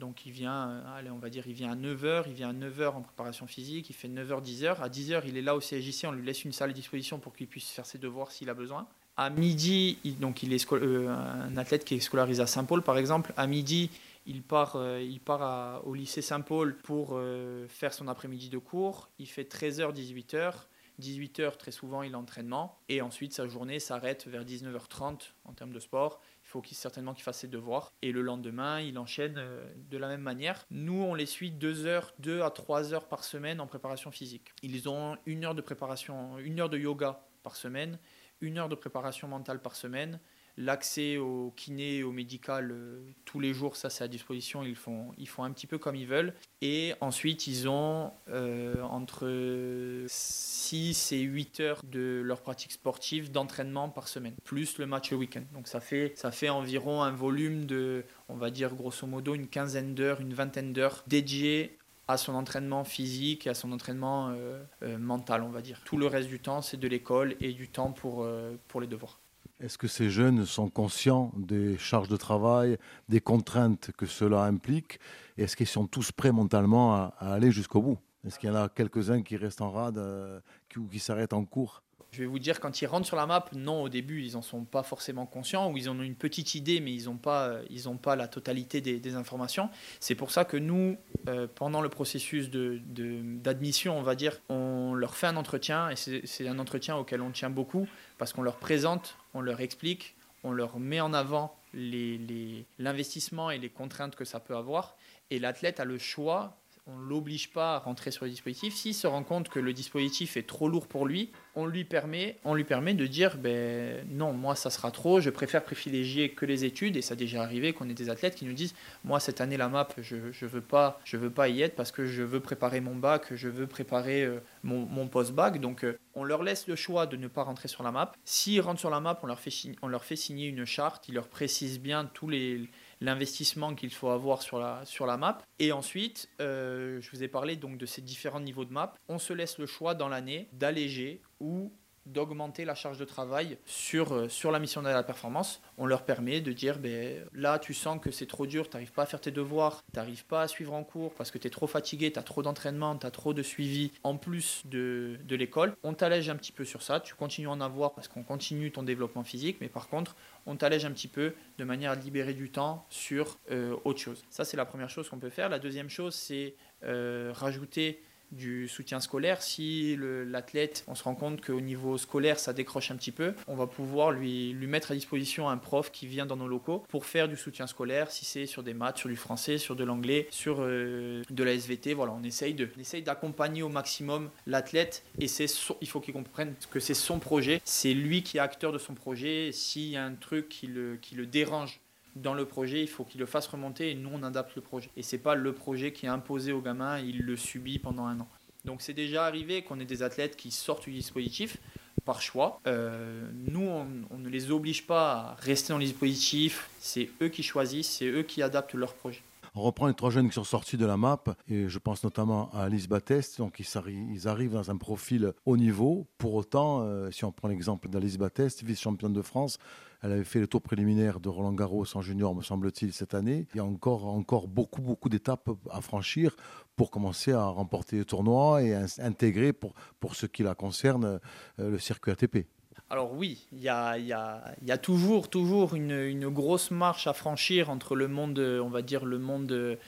Donc 0.00 0.24
il 0.24 0.32
vient, 0.32 0.70
euh, 0.70 0.96
allez, 0.96 1.10
on 1.10 1.18
va 1.18 1.28
dire, 1.28 1.46
il 1.46 1.52
vient 1.52 1.70
à 1.70 1.76
9h, 1.76 2.24
il 2.26 2.32
vient 2.32 2.48
à 2.48 2.52
9h 2.52 2.88
en 2.88 3.02
préparation 3.02 3.46
physique, 3.46 3.90
il 3.90 3.92
fait 3.92 4.08
9h, 4.08 4.42
10h. 4.42 4.80
À 4.80 4.88
10h, 4.88 5.22
il 5.26 5.36
est 5.36 5.42
là 5.42 5.54
au 5.54 5.60
CSJC, 5.60 6.06
on 6.06 6.12
lui 6.12 6.24
laisse 6.24 6.44
une 6.44 6.52
salle 6.52 6.70
à 6.70 6.72
disposition 6.72 7.18
pour 7.18 7.34
qu'il 7.34 7.46
puisse 7.46 7.70
faire 7.70 7.86
ses 7.86 7.98
devoirs 7.98 8.32
s'il 8.32 8.48
a 8.48 8.54
besoin. 8.54 8.88
À 9.18 9.28
midi, 9.28 9.98
donc 10.18 10.42
il 10.42 10.54
est 10.54 10.72
euh, 10.72 11.08
un 11.10 11.56
athlète 11.58 11.84
qui 11.84 11.96
est 11.96 12.00
scolarisé 12.00 12.42
à 12.42 12.46
Saint-Paul, 12.46 12.82
par 12.82 12.96
exemple. 12.96 13.34
À 13.36 13.46
midi, 13.46 13.90
il 14.26 14.42
part, 14.42 14.76
euh, 14.76 15.02
il 15.02 15.20
part 15.20 15.86
au 15.86 15.94
lycée 15.94 16.22
Saint-Paul 16.22 16.78
pour 16.78 17.20
faire 17.68 17.92
son 17.92 18.08
après-midi 18.08 18.48
de 18.48 18.58
cours. 18.58 19.10
Il 19.18 19.26
fait 19.26 19.44
13h, 19.44 19.92
18h. 19.92 20.54
18h, 21.00 21.56
très 21.56 21.70
souvent, 21.70 22.02
il 22.02 22.14
a 22.14 22.18
entraînement. 22.18 22.78
Et 22.88 23.00
ensuite, 23.00 23.32
sa 23.32 23.48
journée 23.48 23.80
s'arrête 23.80 24.26
vers 24.26 24.44
19h30 24.44 25.32
en 25.46 25.52
termes 25.52 25.72
de 25.72 25.80
sport 25.80 26.20
faut 26.50 26.60
qu'il, 26.60 26.76
certainement 26.76 27.14
qu'il 27.14 27.22
fasse 27.22 27.38
ses 27.38 27.48
devoirs. 27.48 27.92
Et 28.02 28.12
le 28.12 28.22
lendemain, 28.22 28.80
il 28.80 28.98
enchaîne 28.98 29.36
euh, 29.38 29.72
de 29.90 29.96
la 29.98 30.08
même 30.08 30.20
manière. 30.20 30.66
Nous, 30.70 31.00
on 31.00 31.14
les 31.14 31.26
suit 31.26 31.50
deux 31.50 31.86
heures, 31.86 32.12
deux 32.18 32.42
à 32.42 32.50
trois 32.50 32.92
heures 32.92 33.06
par 33.06 33.24
semaine 33.24 33.60
en 33.60 33.66
préparation 33.66 34.10
physique. 34.10 34.52
Ils 34.62 34.88
ont 34.88 35.16
une 35.26 35.44
heure 35.44 35.54
de 35.54 35.62
préparation, 35.62 36.38
une 36.38 36.60
heure 36.60 36.68
de 36.68 36.78
yoga 36.78 37.24
par 37.42 37.56
semaine, 37.56 37.98
une 38.40 38.58
heure 38.58 38.68
de 38.68 38.74
préparation 38.74 39.28
mentale 39.28 39.60
par 39.60 39.76
semaine, 39.76 40.20
L'accès 40.56 41.16
au 41.16 41.52
kiné 41.56 41.96
et 41.98 42.02
au 42.02 42.12
médical 42.12 42.70
euh, 42.72 43.00
tous 43.24 43.40
les 43.40 43.54
jours, 43.54 43.76
ça 43.76 43.90
c'est 43.90 44.04
à 44.04 44.08
disposition, 44.08 44.62
ils 44.62 44.74
font, 44.74 45.12
ils 45.16 45.28
font 45.28 45.44
un 45.44 45.50
petit 45.52 45.66
peu 45.66 45.78
comme 45.78 45.96
ils 45.96 46.06
veulent. 46.06 46.34
Et 46.60 46.94
ensuite, 47.00 47.46
ils 47.46 47.68
ont 47.68 48.12
euh, 48.28 48.80
entre 48.82 50.04
6 50.06 51.12
et 51.12 51.20
8 51.20 51.60
heures 51.60 51.82
de 51.84 52.20
leur 52.22 52.42
pratique 52.42 52.72
sportive 52.72 53.30
d'entraînement 53.30 53.88
par 53.88 54.08
semaine, 54.08 54.34
plus 54.44 54.78
le 54.78 54.86
match 54.86 55.10
le 55.10 55.16
week-end. 55.16 55.42
Donc 55.54 55.68
ça 55.68 55.80
fait, 55.80 56.12
ça 56.16 56.30
fait 56.30 56.48
environ 56.48 57.02
un 57.02 57.12
volume 57.12 57.66
de, 57.66 58.04
on 58.28 58.36
va 58.36 58.50
dire 58.50 58.74
grosso 58.74 59.06
modo, 59.06 59.34
une 59.34 59.48
quinzaine 59.48 59.94
d'heures, 59.94 60.20
une 60.20 60.34
vingtaine 60.34 60.72
d'heures 60.72 61.04
dédiées 61.06 61.78
à 62.08 62.16
son 62.16 62.34
entraînement 62.34 62.82
physique 62.82 63.46
et 63.46 63.50
à 63.50 63.54
son 63.54 63.70
entraînement 63.70 64.34
euh, 64.34 64.98
mental, 64.98 65.42
on 65.42 65.50
va 65.50 65.62
dire. 65.62 65.80
Tout 65.84 65.96
le 65.96 66.06
reste 66.06 66.28
du 66.28 66.40
temps, 66.40 66.60
c'est 66.60 66.76
de 66.76 66.88
l'école 66.88 67.36
et 67.40 67.52
du 67.52 67.68
temps 67.68 67.92
pour, 67.92 68.26
pour 68.66 68.80
les 68.80 68.88
devoirs. 68.88 69.19
Est-ce 69.60 69.76
que 69.76 69.88
ces 69.88 70.08
jeunes 70.08 70.46
sont 70.46 70.70
conscients 70.70 71.32
des 71.36 71.76
charges 71.76 72.08
de 72.08 72.16
travail, 72.16 72.78
des 73.10 73.20
contraintes 73.20 73.90
que 73.94 74.06
cela 74.06 74.44
implique? 74.44 75.00
Est-ce 75.36 75.54
qu'ils 75.54 75.66
sont 75.66 75.86
tous 75.86 76.12
prêts 76.12 76.32
mentalement 76.32 76.94
à, 76.94 77.14
aller 77.20 77.50
jusqu'au 77.50 77.82
bout? 77.82 77.98
Est-ce 78.26 78.38
qu'il 78.38 78.48
y 78.48 78.52
en 78.52 78.56
a 78.56 78.70
quelques-uns 78.70 79.20
qui 79.20 79.36
restent 79.36 79.60
en 79.60 79.70
rade 79.70 79.98
euh, 79.98 80.40
ou 80.78 80.86
qui 80.86 80.98
s'arrêtent 80.98 81.34
en 81.34 81.44
cours? 81.44 81.82
Je 82.12 82.20
vais 82.20 82.26
vous 82.26 82.38
dire, 82.38 82.60
quand 82.60 82.82
ils 82.82 82.86
rentrent 82.86 83.06
sur 83.06 83.16
la 83.16 83.26
map, 83.26 83.44
non, 83.52 83.82
au 83.82 83.88
début, 83.88 84.22
ils 84.22 84.32
n'en 84.32 84.42
sont 84.42 84.64
pas 84.64 84.82
forcément 84.82 85.26
conscients, 85.26 85.70
ou 85.70 85.76
ils 85.76 85.88
en 85.88 85.98
ont 85.98 86.02
une 86.02 86.14
petite 86.14 86.54
idée, 86.54 86.80
mais 86.80 86.92
ils 86.92 87.04
n'ont 87.04 87.16
pas, 87.16 87.58
ils 87.70 87.84
pas 88.02 88.16
la 88.16 88.28
totalité 88.28 88.80
des, 88.80 89.14
informations. 89.14 89.70
C'est 89.98 90.14
pour 90.14 90.30
ça 90.30 90.44
que 90.44 90.56
nous, 90.56 90.96
euh, 91.28 91.46
pendant 91.52 91.80
le 91.80 91.88
processus 91.88 92.50
d'admission, 92.50 93.98
on 93.98 94.02
va 94.02 94.14
dire, 94.14 94.40
on 94.48 94.94
leur 94.94 95.16
fait 95.16 95.26
un 95.26 95.36
entretien, 95.36 95.90
et 95.90 95.96
c'est 95.96 96.48
un 96.48 96.58
entretien 96.58 96.96
auquel 96.96 97.20
on 97.20 97.30
tient 97.30 97.50
beaucoup, 97.50 97.88
parce 98.18 98.32
qu'on 98.32 98.42
leur 98.42 98.56
présente, 98.56 99.16
on 99.34 99.40
leur 99.40 99.60
explique, 99.60 100.14
on 100.42 100.52
leur 100.52 100.78
met 100.78 101.00
en 101.00 101.12
avant 101.12 101.56
l'investissement 101.74 103.50
et 103.50 103.58
les 103.58 103.68
contraintes 103.68 104.16
que 104.16 104.24
ça 104.24 104.40
peut 104.40 104.56
avoir. 104.56 104.96
Et 105.30 105.38
l'athlète 105.38 105.80
a 105.80 105.84
le 105.84 105.98
choix 105.98 106.56
on 106.86 106.96
ne 106.96 107.08
l'oblige 107.08 107.50
pas 107.50 107.76
à 107.76 107.78
rentrer 107.78 108.10
sur 108.10 108.24
le 108.24 108.30
dispositif. 108.30 108.74
S'il 108.74 108.94
se 108.94 109.06
rend 109.06 109.22
compte 109.22 109.48
que 109.48 109.58
le 109.58 109.72
dispositif 109.72 110.36
est 110.36 110.46
trop 110.46 110.68
lourd 110.68 110.86
pour 110.86 111.06
lui, 111.06 111.30
on 111.54 111.66
lui 111.66 111.84
permet, 111.84 112.38
on 112.44 112.54
lui 112.54 112.64
permet 112.64 112.94
de 112.94 113.06
dire 113.06 113.36
ben, 113.36 114.06
non, 114.10 114.32
moi 114.32 114.54
ça 114.54 114.70
sera 114.70 114.90
trop, 114.90 115.20
je 115.20 115.30
préfère 115.30 115.64
privilégier 115.64 116.30
que 116.30 116.46
les 116.46 116.64
études. 116.64 116.96
Et 116.96 117.02
ça 117.02 117.14
a 117.14 117.16
déjà 117.16 117.42
arrivé 117.42 117.72
qu'on 117.72 117.88
ait 117.88 117.94
des 117.94 118.10
athlètes 118.10 118.34
qui 118.34 118.44
nous 118.44 118.52
disent 118.52 118.74
moi 119.04 119.20
cette 119.20 119.40
année 119.40 119.56
la 119.56 119.68
MAP, 119.68 119.94
je 120.00 120.16
ne 120.16 120.46
veux, 120.48 120.60
pas, 120.60 121.00
je 121.04 121.16
veux 121.16 121.30
pas 121.30 121.48
y 121.48 121.62
être 121.62 121.76
parce 121.76 121.92
que 121.92 122.06
je 122.06 122.22
veux 122.22 122.40
préparer 122.40 122.80
mon 122.80 122.94
bac, 122.94 123.34
je 123.34 123.48
veux 123.48 123.66
préparer 123.66 124.24
euh, 124.24 124.40
mon, 124.62 125.08
post-bac. 125.08 125.60
Donc 125.60 125.84
euh, 125.84 125.98
on 126.14 126.24
leur 126.24 126.42
laisse 126.42 126.66
le 126.66 126.76
choix 126.76 127.06
de 127.06 127.16
ne 127.16 127.28
pas 127.28 127.42
rentrer 127.42 127.68
sur 127.68 127.82
la 127.82 127.90
MAP. 127.90 128.16
S'ils 128.24 128.60
rentrent 128.60 128.80
sur 128.80 128.90
la 128.90 129.00
MAP, 129.00 129.22
on 129.22 129.26
leur 129.26 129.40
fait, 129.40 129.52
on 129.82 129.88
leur 129.88 130.04
fait 130.04 130.16
signer 130.16 130.48
une 130.48 130.64
charte 130.64 131.04
qui 131.04 131.12
leur 131.12 131.28
précise 131.28 131.80
bien 131.80 132.04
tous 132.04 132.28
les 132.28 132.68
l'investissement 133.00 133.74
qu'il 133.74 133.92
faut 133.92 134.10
avoir 134.10 134.42
sur 134.42 134.58
la, 134.58 134.84
sur 134.84 135.06
la 135.06 135.16
map. 135.16 135.38
Et 135.58 135.72
ensuite, 135.72 136.28
euh, 136.40 137.00
je 137.00 137.10
vous 137.10 137.22
ai 137.22 137.28
parlé 137.28 137.56
donc 137.56 137.78
de 137.78 137.86
ces 137.86 138.02
différents 138.02 138.40
niveaux 138.40 138.64
de 138.64 138.72
map. 138.72 138.94
On 139.08 139.18
se 139.18 139.32
laisse 139.32 139.58
le 139.58 139.66
choix 139.66 139.94
dans 139.94 140.08
l'année 140.08 140.48
d'alléger 140.52 141.22
ou 141.40 141.72
d'augmenter 142.06 142.64
la 142.64 142.74
charge 142.74 142.98
de 142.98 143.04
travail 143.04 143.58
sur, 143.64 144.12
euh, 144.12 144.28
sur 144.28 144.50
la 144.50 144.58
mission 144.58 144.82
de 144.82 144.88
la 144.88 145.02
performance. 145.02 145.62
On 145.78 145.86
leur 145.86 146.04
permet 146.04 146.40
de 146.40 146.52
dire, 146.52 146.78
ben, 146.78 147.24
là 147.34 147.58
tu 147.58 147.74
sens 147.74 148.00
que 148.00 148.10
c'est 148.10 148.26
trop 148.26 148.46
dur, 148.46 148.68
tu 148.68 148.76
n'arrives 148.76 148.92
pas 148.92 149.02
à 149.02 149.06
faire 149.06 149.20
tes 149.20 149.30
devoirs, 149.30 149.82
tu 149.92 149.98
n'arrives 149.98 150.24
pas 150.24 150.42
à 150.42 150.48
suivre 150.48 150.72
en 150.72 150.84
cours 150.84 151.14
parce 151.14 151.30
que 151.30 151.38
tu 151.38 151.46
es 151.46 151.50
trop 151.50 151.66
fatigué, 151.66 152.12
tu 152.12 152.18
as 152.18 152.22
trop 152.22 152.42
d'entraînement, 152.42 152.96
tu 152.96 153.06
as 153.06 153.10
trop 153.10 153.34
de 153.34 153.42
suivi 153.42 153.92
en 154.02 154.16
plus 154.16 154.62
de, 154.66 155.18
de 155.24 155.36
l'école. 155.36 155.76
On 155.82 155.94
t'allège 155.94 156.28
un 156.28 156.36
petit 156.36 156.52
peu 156.52 156.64
sur 156.64 156.82
ça, 156.82 157.00
tu 157.00 157.14
continues 157.14 157.48
à 157.48 157.52
en 157.52 157.60
avoir 157.60 157.92
parce 157.92 158.08
qu'on 158.08 158.22
continue 158.22 158.72
ton 158.72 158.82
développement 158.82 159.24
physique, 159.24 159.58
mais 159.60 159.68
par 159.68 159.88
contre, 159.88 160.16
on 160.46 160.56
t'allège 160.56 160.84
un 160.84 160.92
petit 160.92 161.08
peu 161.08 161.34
de 161.58 161.64
manière 161.64 161.92
à 161.92 161.94
libérer 161.94 162.34
du 162.34 162.50
temps 162.50 162.86
sur 162.88 163.38
euh, 163.50 163.76
autre 163.84 164.00
chose. 164.00 164.24
Ça, 164.30 164.44
c'est 164.44 164.56
la 164.56 164.64
première 164.64 164.90
chose 164.90 165.08
qu'on 165.08 165.18
peut 165.18 165.30
faire. 165.30 165.48
La 165.48 165.58
deuxième 165.58 165.90
chose, 165.90 166.14
c'est 166.14 166.54
euh, 166.82 167.32
rajouter 167.34 168.02
du 168.32 168.68
soutien 168.68 169.00
scolaire. 169.00 169.42
Si 169.42 169.96
l'athlète, 169.98 170.84
on 170.86 170.94
se 170.94 171.04
rend 171.04 171.14
compte 171.14 171.44
qu'au 171.44 171.60
niveau 171.60 171.98
scolaire, 171.98 172.38
ça 172.38 172.52
décroche 172.52 172.90
un 172.90 172.96
petit 172.96 173.12
peu, 173.12 173.34
on 173.46 173.54
va 173.54 173.66
pouvoir 173.66 174.10
lui, 174.10 174.54
mettre 174.54 174.92
à 174.92 174.94
disposition 174.94 175.48
un 175.48 175.56
prof 175.56 175.90
qui 175.90 176.06
vient 176.06 176.26
dans 176.26 176.36
nos 176.36 176.46
locaux 176.46 176.84
pour 176.88 177.06
faire 177.06 177.28
du 177.28 177.36
soutien 177.36 177.66
scolaire, 177.66 178.10
si 178.10 178.24
c'est 178.24 178.46
sur 178.46 178.62
des 178.62 178.74
maths, 178.74 178.98
sur 178.98 179.08
du 179.08 179.16
français, 179.16 179.58
sur 179.58 179.74
de 179.74 179.84
l'anglais, 179.84 180.28
sur 180.30 180.58
euh, 180.60 181.22
de 181.28 181.44
la 181.44 181.54
SVT. 181.54 181.94
Voilà, 181.94 182.12
on 182.12 182.22
essaye 182.22 182.54
d'accompagner 183.02 183.62
au 183.62 183.68
maximum 183.68 184.30
l'athlète 184.46 185.02
et 185.18 185.28
c'est 185.28 185.46
il 185.80 185.88
faut 185.88 186.00
qu'il 186.00 186.14
comprenne 186.14 186.54
que 186.70 186.80
c'est 186.80 186.94
son 186.94 187.18
projet, 187.18 187.60
c'est 187.64 187.94
lui 187.94 188.22
qui 188.22 188.36
est 188.36 188.40
acteur 188.40 188.72
de 188.72 188.78
son 188.78 188.94
projet. 188.94 189.50
S'il 189.52 189.88
y 189.88 189.96
a 189.96 190.04
un 190.04 190.14
truc 190.14 190.48
qui 190.48 190.66
le, 190.66 190.96
qui 190.96 191.14
le 191.14 191.26
dérange 191.26 191.80
dans 192.20 192.34
le 192.34 192.44
projet, 192.44 192.82
il 192.82 192.88
faut 192.88 193.04
qu'il 193.04 193.20
le 193.20 193.26
fasse 193.26 193.46
remonter 193.46 193.90
et 193.90 193.94
nous 193.94 194.10
on 194.12 194.22
adapte 194.22 194.54
le 194.56 194.62
projet. 194.62 194.90
Et 194.96 195.02
c'est 195.02 195.18
pas 195.18 195.34
le 195.34 195.52
projet 195.52 195.92
qui 195.92 196.06
est 196.06 196.10
imposé 196.10 196.52
au 196.52 196.60
gamin, 196.60 196.98
il 196.98 197.22
le 197.22 197.36
subit 197.36 197.78
pendant 197.78 198.06
un 198.06 198.20
an. 198.20 198.28
Donc 198.64 198.82
c'est 198.82 198.94
déjà 198.94 199.24
arrivé 199.24 199.62
qu'on 199.62 199.80
ait 199.80 199.84
des 199.84 200.02
athlètes 200.02 200.36
qui 200.36 200.50
sortent 200.50 200.84
du 200.84 200.92
dispositif 200.92 201.56
par 202.04 202.20
choix. 202.20 202.60
Euh, 202.66 203.28
nous, 203.34 203.66
on, 203.66 203.86
on, 204.10 204.18
ne 204.18 204.28
les 204.28 204.50
oblige 204.50 204.86
pas 204.86 205.12
à 205.12 205.34
rester 205.40 205.72
dans 205.72 205.78
le 205.78 205.84
dispositif, 205.84 206.68
c'est 206.78 207.10
eux 207.22 207.28
qui 207.28 207.42
choisissent, 207.42 207.90
c'est 207.90 208.06
eux 208.06 208.22
qui 208.22 208.42
adaptent 208.42 208.74
leur 208.74 208.94
projet. 208.94 209.22
On 209.54 209.62
reprend 209.62 209.88
les 209.88 209.94
trois 209.94 210.10
jeunes 210.10 210.28
qui 210.28 210.34
sont 210.34 210.44
sortis 210.44 210.76
de 210.76 210.86
la 210.86 210.96
map, 210.96 211.22
et 211.48 211.68
je 211.68 211.78
pense 211.78 212.04
notamment 212.04 212.50
à 212.52 212.62
Alice 212.62 212.88
Batteste. 212.88 213.38
Donc, 213.38 213.58
ils, 213.60 214.28
arrivent 214.28 214.52
dans 214.52 214.70
un 214.70 214.76
profil 214.76 215.32
haut 215.44 215.56
niveau. 215.56 216.06
Pour 216.18 216.34
autant, 216.34 216.82
euh, 216.82 217.10
si 217.10 217.24
on 217.24 217.32
prend 217.32 217.48
l'exemple 217.48 217.88
d'Alice 217.88 218.16
Batteste, 218.16 218.62
vice-championne 218.62 219.12
de 219.12 219.22
France, 219.22 219.58
elle 220.02 220.12
avait 220.12 220.24
fait 220.24 220.40
le 220.40 220.46
tour 220.46 220.62
préliminaire 220.62 221.20
de 221.20 221.28
Roland 221.28 221.52
Garros 221.52 221.84
en 221.94 222.00
junior, 222.00 222.34
me 222.34 222.42
semble-t-il, 222.42 222.92
cette 222.92 223.12
année. 223.12 223.46
Il 223.54 223.58
y 223.58 223.60
a 223.60 223.64
encore, 223.64 224.48
beaucoup, 224.48 224.80
beaucoup 224.80 225.08
d'étapes 225.08 225.50
à 225.70 225.80
franchir 225.80 226.36
pour 226.76 226.90
commencer 226.90 227.32
à 227.32 227.44
remporter 227.44 227.98
le 227.98 228.04
tournoi 228.04 228.62
et 228.62 228.74
intégrer, 228.98 229.52
pour, 229.52 229.74
pour 229.98 230.14
ce 230.14 230.26
qui 230.26 230.42
la 230.42 230.54
concerne, 230.54 231.20
euh, 231.58 231.70
le 231.70 231.78
circuit 231.78 232.12
ATP. 232.12 232.46
Alors 232.90 233.12
oui, 233.12 233.46
il 233.52 233.60
y 233.60 233.68
a, 233.68 234.78
toujours, 234.78 235.74
une, 235.74 236.28
grosse 236.28 236.70
marche 236.72 237.06
à 237.06 237.12
franchir 237.12 237.70
entre 237.70 237.94
le 237.94 238.08
monde, 238.08 238.38
on 238.38 238.68
va 238.68 238.82
dire, 238.82 239.04
le 239.04 239.18
monde 239.18 239.78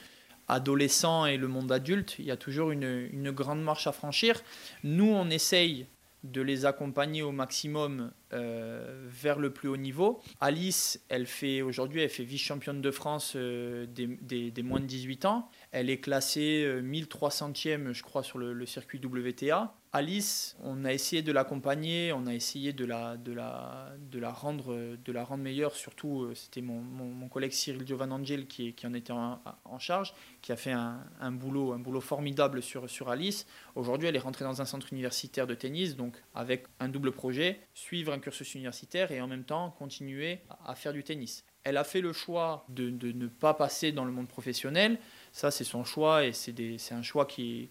adolescent 0.47 1.25
et 1.25 1.35
le 1.35 1.49
monde 1.49 1.71
adulte. 1.71 2.15
Il 2.19 2.25
y 2.25 2.31
a 2.31 2.37
toujours 2.37 2.71
une, 2.71 3.09
une 3.11 3.31
grande 3.31 3.61
marche 3.61 3.87
à 3.87 3.91
franchir. 3.91 4.41
Nous, 4.83 5.11
on 5.11 5.29
essaye 5.29 5.87
de 6.23 6.41
les 6.41 6.65
accompagner 6.65 7.21
au 7.21 7.31
maximum 7.31 8.11
euh, 8.31 9.05
vers 9.09 9.39
le 9.39 9.51
plus 9.51 9.67
haut 9.67 9.77
niveau. 9.77 10.21
Alice, 10.39 11.01
elle 11.09 11.25
fait 11.25 11.61
aujourd'hui, 11.61 12.01
elle 12.01 12.09
fait 12.09 12.23
vice-championne 12.23 12.81
de 12.81 12.91
France 12.91 13.33
euh, 13.35 13.85
des, 13.85 14.63
moins 14.63 14.79
de 14.79 14.85
18 14.85 15.25
ans. 15.25 15.49
Elle 15.73 15.89
est 15.89 15.97
classée 15.97 16.67
1300e, 16.83 17.87
euh, 17.87 17.93
je 17.93 18.03
crois, 18.03 18.21
sur 18.21 18.37
le, 18.37 18.65
circuit 18.67 19.01
WTA. 19.03 19.73
Alice, 19.91 20.55
on 20.61 20.85
a 20.85 20.93
essayé 20.93 21.23
de 21.23 21.31
l'accompagner, 21.31 22.13
on 22.13 22.27
a 22.27 22.33
essayé 22.35 22.73
de 22.73 22.85
la, 22.85 23.17
rendre, 24.29 25.35
meilleure. 25.37 25.75
Surtout, 25.75 26.29
c'était 26.35 26.61
mon, 26.61 27.27
collègue 27.27 27.53
Cyril 27.53 27.87
Giovanangel 27.87 28.45
qui, 28.45 28.73
qui 28.73 28.85
en 28.85 28.93
était 28.93 29.13
en, 29.13 29.79
charge, 29.79 30.13
qui 30.43 30.51
a 30.51 30.55
fait 30.55 30.71
un, 30.71 31.31
boulot, 31.31 32.01
formidable 32.01 32.61
sur 32.61 33.09
Alice. 33.09 33.47
Aujourd'hui, 33.75 34.07
elle 34.07 34.15
est 34.15 34.19
rentrée 34.19 34.45
dans 34.45 34.61
un 34.61 34.65
centre 34.65 34.93
universitaire 34.93 35.47
de 35.47 35.55
tennis, 35.55 35.95
donc 35.95 36.21
avec 36.35 36.65
un 36.79 36.87
double 36.87 37.11
projet, 37.11 37.59
suivre 37.73 38.13
un 38.13 38.19
cursus 38.19 38.53
universitaire 38.53 39.11
et 39.11 39.21
en 39.21 39.27
même 39.27 39.43
temps 39.43 39.71
continuer 39.71 40.41
à 40.65 40.75
faire 40.75 40.93
du 40.93 41.03
tennis. 41.03 41.45
Elle 41.63 41.77
a 41.77 41.83
fait 41.83 42.01
le 42.01 42.11
choix 42.11 42.65
de, 42.69 42.89
ne 42.89 43.27
pas 43.27 43.53
passer 43.53 43.91
dans 43.91 44.05
le 44.05 44.11
monde 44.11 44.27
professionnel. 44.27 44.99
Ça, 45.33 45.49
c'est 45.49 45.63
son 45.63 45.83
choix 45.83 46.25
et 46.25 46.31
c'est 46.31 46.93
un 46.93 47.01
choix 47.01 47.25
qui, 47.25 47.69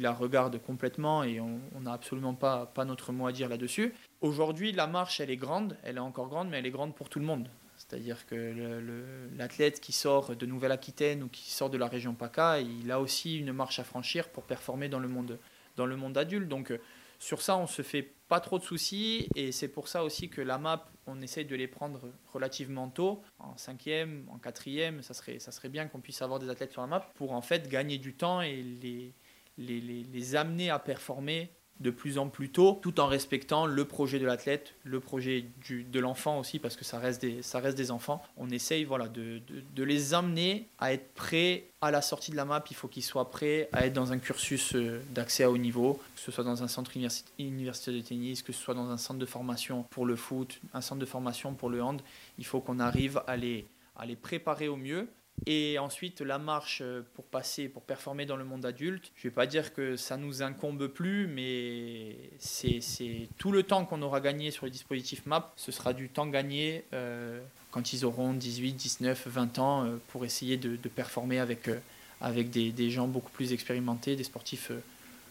la 0.00 0.12
regarde 0.12 0.60
complètement 0.60 1.22
et 1.22 1.40
on 1.40 1.80
n'a 1.80 1.92
absolument 1.92 2.34
pas, 2.34 2.66
pas 2.66 2.84
notre 2.84 3.12
mot 3.12 3.28
à 3.28 3.32
dire 3.32 3.48
là-dessus. 3.48 3.94
Aujourd'hui, 4.22 4.72
la 4.72 4.88
marche, 4.88 5.20
elle 5.20 5.30
est 5.30 5.36
grande, 5.36 5.76
elle 5.84 5.98
est 5.98 6.00
encore 6.00 6.28
grande, 6.28 6.48
mais 6.48 6.58
elle 6.58 6.66
est 6.66 6.70
grande 6.72 6.96
pour 6.96 7.08
tout 7.08 7.20
le 7.20 7.24
monde. 7.24 7.48
C'est-à-dire 7.76 8.26
que 8.26 8.82
l'athlète 9.36 9.80
qui 9.80 9.92
sort 9.92 10.34
de 10.34 10.46
Nouvelle-Aquitaine 10.46 11.22
ou 11.22 11.28
qui 11.28 11.52
sort 11.52 11.70
de 11.70 11.78
la 11.78 11.86
région 11.86 12.12
PACA, 12.14 12.60
il 12.60 12.90
a 12.90 13.00
aussi 13.00 13.38
une 13.38 13.52
marche 13.52 13.78
à 13.78 13.84
franchir 13.84 14.28
pour 14.28 14.42
performer 14.42 14.88
dans 14.88 14.98
le 14.98 15.06
monde, 15.06 15.38
dans 15.76 15.86
le 15.86 15.96
monde 15.96 16.18
adulte. 16.18 16.48
Donc 16.48 16.76
sur 17.18 17.42
ça, 17.42 17.56
on 17.56 17.66
se 17.66 17.82
fait 17.82 18.14
pas 18.28 18.40
trop 18.40 18.58
de 18.58 18.64
soucis 18.64 19.28
et 19.34 19.52
c'est 19.52 19.68
pour 19.68 19.88
ça 19.88 20.04
aussi 20.04 20.28
que 20.28 20.40
la 20.40 20.58
map, 20.58 20.86
on 21.06 21.20
essaye 21.22 21.44
de 21.44 21.54
les 21.54 21.68
prendre 21.68 22.12
relativement 22.32 22.88
tôt, 22.88 23.22
en 23.38 23.56
cinquième, 23.56 24.26
en 24.28 24.38
quatrième, 24.38 25.02
ça 25.02 25.14
serait, 25.14 25.38
ça 25.38 25.52
serait 25.52 25.68
bien 25.68 25.86
qu'on 25.86 26.00
puisse 26.00 26.22
avoir 26.22 26.38
des 26.38 26.48
athlètes 26.48 26.72
sur 26.72 26.80
la 26.80 26.88
map 26.88 27.00
pour 27.14 27.32
en 27.32 27.42
fait 27.42 27.68
gagner 27.68 27.98
du 27.98 28.14
temps 28.14 28.40
et 28.40 28.62
les, 28.62 29.14
les, 29.58 29.80
les 29.80 30.36
amener 30.36 30.70
à 30.70 30.78
performer 30.78 31.52
de 31.80 31.90
plus 31.90 32.18
en 32.18 32.28
plus 32.28 32.48
tôt, 32.48 32.78
tout 32.82 33.00
en 33.00 33.06
respectant 33.06 33.66
le 33.66 33.84
projet 33.84 34.18
de 34.18 34.26
l'athlète, 34.26 34.74
le 34.84 35.00
projet 35.00 35.44
du, 35.62 35.84
de 35.84 36.00
l'enfant 36.00 36.38
aussi, 36.38 36.58
parce 36.58 36.76
que 36.76 36.84
ça 36.84 36.98
reste 36.98 37.20
des, 37.20 37.42
ça 37.42 37.60
reste 37.60 37.76
des 37.76 37.90
enfants. 37.90 38.22
On 38.36 38.50
essaye 38.50 38.84
voilà, 38.84 39.08
de, 39.08 39.40
de, 39.74 39.84
les 39.84 40.14
amener 40.14 40.68
à 40.78 40.92
être 40.92 41.12
prêts 41.14 41.64
à 41.82 41.90
la 41.90 42.00
sortie 42.00 42.30
de 42.30 42.36
la 42.36 42.44
map. 42.44 42.64
Il 42.70 42.76
faut 42.76 42.88
qu'ils 42.88 43.04
soient 43.04 43.30
prêts 43.30 43.68
à 43.72 43.86
être 43.86 43.92
dans 43.92 44.12
un 44.12 44.18
cursus 44.18 44.74
euh, 44.74 45.00
d'accès 45.10 45.44
à 45.44 45.50
haut 45.50 45.58
niveau, 45.58 46.00
que 46.14 46.20
ce 46.20 46.32
soit 46.32 46.44
dans 46.44 46.62
un 46.62 46.68
centre 46.68 46.92
universitaire 47.38 47.94
de 47.94 48.00
tennis, 48.00 48.42
que 48.42 48.52
ce 48.52 48.62
soit 48.62 48.74
dans 48.74 48.88
un 48.88 48.96
centre 48.96 49.20
de 49.20 49.26
formation 49.26 49.84
pour 49.90 50.06
le 50.06 50.16
foot, 50.16 50.60
un 50.72 50.80
centre 50.80 51.00
de 51.00 51.06
formation 51.06 51.54
pour 51.54 51.68
le 51.68 51.82
hand. 51.82 52.00
Il 52.38 52.46
faut 52.46 52.60
qu'on 52.60 52.80
arrive 52.80 53.20
à 53.26 53.36
les, 53.36 53.66
à 53.96 54.06
les 54.06 54.16
préparer 54.16 54.68
au 54.68 54.76
mieux 54.76 55.08
et 55.44 55.78
ensuite, 55.78 56.22
la 56.22 56.38
marche 56.38 56.80
euh, 56.82 57.02
pour 57.14 57.24
passer, 57.24 57.68
pour 57.68 57.82
performer 57.82 58.24
dans 58.24 58.36
le 58.36 58.44
monde 58.44 58.64
adulte, 58.64 59.12
je 59.16 59.26
ne 59.26 59.30
vais 59.30 59.34
pas 59.34 59.46
dire 59.46 59.74
que 59.74 59.96
ça 59.96 60.16
nous 60.16 60.42
incombe 60.42 60.86
plus, 60.88 61.26
mais 61.26 62.16
c'est 62.38 63.28
tout 63.36 63.52
le 63.52 63.62
temps 63.62 63.84
qu'on 63.84 64.00
aura 64.02 64.20
gagné 64.20 64.50
sur 64.50 64.64
les 64.64 64.72
dispositifs 64.72 65.26
MAP, 65.26 65.52
ce 65.56 65.70
sera 65.72 65.92
du 65.92 66.08
temps 66.08 66.26
gagné 66.26 66.84
euh, 66.94 67.40
quand 67.70 67.92
ils 67.92 68.04
auront 68.04 68.32
18, 68.32 68.72
19, 68.72 69.28
20 69.28 69.58
ans 69.58 69.84
euh, 69.84 69.96
pour 70.08 70.24
essayer 70.24 70.56
de, 70.56 70.76
performer 70.88 71.38
avec, 71.38 71.68
avec 72.20 72.50
des, 72.50 72.72
des, 72.72 72.90
gens 72.90 73.06
beaucoup 73.06 73.30
plus 73.30 73.52
expérimentés, 73.52 74.16
des 74.16 74.24
sportifs 74.24 74.72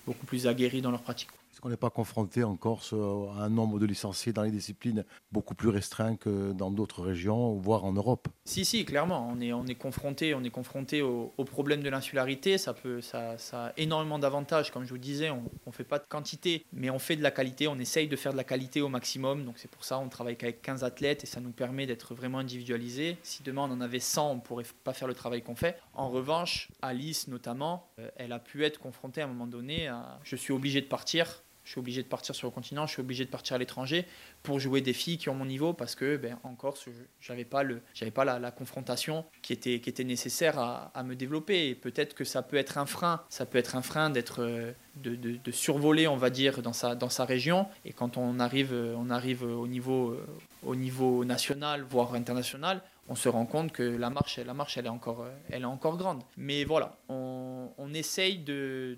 beaucoup 0.06 0.26
plus 0.28 0.46
aguerris 0.46 0.82
dans 0.82 0.92
leur 0.92 1.02
pratique 1.02 1.30
qu'on 1.66 1.72
n'est 1.72 1.78
pas 1.78 1.90
confronté 1.90 2.44
en 2.44 2.56
Corse 2.58 2.94
à 2.94 3.42
un 3.42 3.50
nombre 3.50 3.80
de 3.80 3.88
licenciés 3.88 4.32
dans 4.32 4.44
les 4.44 4.52
disciplines 4.52 5.04
beaucoup 5.32 5.56
plus 5.56 5.70
restreint 5.70 6.16
que 6.16 6.52
dans 6.52 6.70
d'autres 6.70 7.02
régions, 7.02 7.56
voire 7.56 7.86
en 7.86 7.92
Europe. 7.92 8.28
Si, 8.44 8.66
si, 8.66 8.86
clairement, 8.86 9.28
on 9.32 9.42
est, 9.42 9.52
on 9.52 9.66
est 9.66 9.74
confronté, 9.74 10.36
on 10.36 10.44
est 10.44 10.52
confronté 10.52 11.02
au, 11.02 11.34
problème 11.44 11.82
de 11.82 11.90
l'insularité. 11.90 12.60
Ça, 12.60 12.76
peut, 12.76 13.02
ça, 13.02 13.40
ça 13.40 13.68
a 13.68 13.74
énormément 13.78 14.20
d'avantages, 14.20 14.72
comme 14.72 14.84
je 14.84 14.92
vous 14.92 15.00
disais, 15.00 15.32
on 15.32 15.42
ne 15.66 15.72
fait 15.72 15.84
pas 15.84 15.98
de 15.98 16.06
quantité, 16.08 16.64
mais 16.72 16.92
on 16.92 17.00
fait 17.00 17.16
de 17.16 17.24
la 17.24 17.32
qualité, 17.32 17.68
on 17.68 17.80
essaye 17.80 18.08
de 18.08 18.16
faire 18.16 18.34
de 18.34 18.38
la 18.38 18.44
qualité 18.44 18.82
au 18.82 18.90
maximum. 18.90 19.44
Donc 19.44 19.58
c'est 19.58 19.72
pour 19.72 19.86
ça 19.86 19.98
on 19.98 20.08
travaille 20.08 20.38
qu'avec 20.38 20.62
15 20.62 20.84
athlètes 20.84 21.24
et 21.24 21.28
ça 21.28 21.42
nous 21.42 21.52
permet 21.52 21.88
d'être 21.88 22.14
vraiment 22.14 22.38
individualisé. 22.38 23.18
Si 23.24 23.42
demain 23.42 23.64
on 23.64 23.74
en 23.74 23.82
avait 23.82 24.00
100, 24.00 24.32
on 24.32 24.36
ne 24.36 24.40
pourrait 24.40 24.66
pas 24.84 24.94
faire 24.94 25.08
le 25.08 25.16
travail 25.16 25.42
qu'on 25.42 25.56
fait. 25.56 25.80
En 25.96 26.10
revanche, 26.10 26.70
Alice 26.84 27.28
notamment, 27.28 27.88
euh, 27.98 28.12
elle 28.18 28.34
a 28.34 28.40
pu 28.40 28.64
être 28.64 28.80
confrontée 28.80 29.22
à 29.22 29.24
un 29.24 29.30
moment 29.30 29.48
donné 29.48 29.88
à 29.88 30.20
je 30.24 30.36
suis 30.36 30.54
obligé 30.54 30.80
de 30.82 30.86
partir 30.86 31.42
je 31.66 31.72
suis 31.72 31.80
obligé 31.80 32.04
de 32.04 32.08
partir 32.08 32.36
sur 32.36 32.48
le 32.48 32.52
continent, 32.52 32.86
je 32.86 32.94
suis 32.94 33.02
obligé 33.02 33.26
de 33.26 33.30
partir 33.30 33.56
à 33.56 33.60
l'étranger 33.60 34.06
pour 34.44 34.60
jouer 34.60 34.82
des 34.82 34.94
filles 34.94 35.18
qui 35.18 35.30
ont 35.30 35.34
mon 35.34 35.46
niveau 35.46 35.74
parce 35.74 35.96
que 35.96 36.16
ben, 36.16 36.38
en 36.44 36.54
Corse, 36.54 36.86
j'avais 37.20 37.44
pas 37.44 37.64
le, 37.64 37.82
pas 38.14 38.24
la, 38.24 38.52
confrontation 38.52 39.26
qui 39.42 39.52
était, 39.52 39.80
qui 39.80 39.90
était 39.90 40.04
nécessaire 40.04 40.60
à, 40.60 40.92
à 40.94 41.04
me 41.04 41.16
développer. 41.16 41.74
Peut-être 41.74 42.14
que 42.14 42.24
ça 42.24 42.44
peut 42.44 42.56
être 42.56 42.78
un 42.78 42.86
frein, 42.86 43.24
ça 43.30 43.48
peut 43.48 43.58
être 43.58 43.76
un 43.76 43.82
frein 43.82 44.12
d'être, 44.12 44.44
euh, 44.44 44.74
de, 44.98 45.16
de, 45.16 45.52
survoler, 45.52 46.08
on 46.08 46.18
va 46.18 46.30
dire, 46.30 46.62
dans 46.62 46.74
sa, 46.74 46.94
dans 46.94 47.10
sa 47.10 47.26
région. 47.26 47.68
Et 47.84 47.94
quand 47.94 48.18
on 48.18 48.40
arrive, 48.40 48.74
on 48.96 49.10
arrive 49.10 49.42
au 49.44 49.68
niveau, 49.68 50.12
euh, 50.12 50.26
au 50.64 50.76
niveau 50.76 51.26
national, 51.26 51.82
voire 51.82 52.14
international, 52.14 52.84
on 53.10 53.16
se 53.16 53.28
rend 53.28 53.48
compte 53.48 53.72
que 53.72 53.84
la 53.84 54.12
marche, 54.12 54.38
la 54.38 54.54
marche, 54.54 54.78
elle 54.78 54.86
est 54.86 54.90
encore, 54.90 55.26
elle 55.50 55.64
est 55.64 55.66
encore 55.66 55.98
grande. 55.98 56.22
Mais 56.38 56.64
voilà, 56.64 56.98
on, 57.10 57.72
on 57.78 57.94
essaye 57.94 58.38
de 58.38 58.98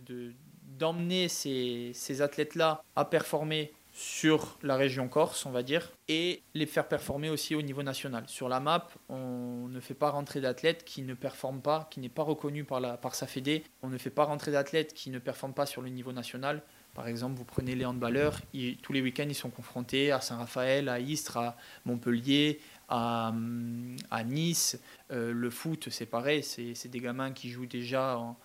d'emmener 0.78 1.28
ces, 1.28 2.22
athlètes-là 2.22 2.84
à 2.96 3.06
performer 3.06 3.74
sur 3.94 4.60
la 4.62 4.76
région 4.76 5.08
Corse, 5.08 5.48
on 5.48 5.52
va 5.52 5.64
dire, 5.64 5.92
et 6.08 6.44
les 6.54 6.68
faire 6.68 6.88
performer 6.88 7.30
aussi 7.30 7.56
au 7.56 7.64
niveau 7.64 7.82
national. 7.82 8.24
Sur 8.28 8.48
la 8.48 8.60
map, 8.60 8.88
on 9.10 9.68
ne 9.70 9.80
fait 9.80 9.96
pas 9.96 10.12
rentrer 10.12 10.40
d'athlètes 10.40 10.86
qui 10.86 11.02
ne 11.02 11.16
performent 11.16 11.62
pas, 11.62 11.88
qui 11.90 12.00
n'est 12.00 12.10
pas 12.10 12.22
reconnu 12.22 12.64
par, 12.64 12.80
la, 12.80 12.96
par 12.96 13.16
sa 13.16 13.26
fédé. 13.26 13.64
On 13.82 13.90
ne 13.90 13.98
fait 13.98 14.12
pas 14.12 14.26
rentrer 14.26 14.52
d'athlètes 14.52 14.94
qui 14.94 15.10
ne 15.10 15.18
performent 15.18 15.56
pas 15.56 15.66
sur 15.66 15.82
le 15.82 15.90
niveau 15.90 16.12
national. 16.12 16.62
Par 16.94 17.08
exemple, 17.08 17.38
vous 17.38 17.46
prenez 17.46 17.76
les 17.76 17.86
handballeurs, 17.86 18.40
tous 18.82 18.94
les 18.94 19.02
week-ends, 19.02 19.28
ils 19.28 19.36
sont 19.36 19.52
confrontés 19.52 20.12
à 20.12 20.22
Saint-Raphaël, 20.22 20.90
à 20.90 21.00
Istres, 21.00 21.38
à 21.38 21.58
Montpellier, 21.86 22.60
à, 22.90 23.32
Nice. 24.26 24.80
Euh, 25.12 25.32
le 25.32 25.50
foot, 25.50 25.90
c'est 25.92 26.06
pareil, 26.06 26.44
c'est 26.44 26.88
des 26.88 27.00
gamins 27.00 27.32
qui 27.32 27.50
jouent 27.50 27.68
déjà 27.68 28.18
en, 28.18 28.36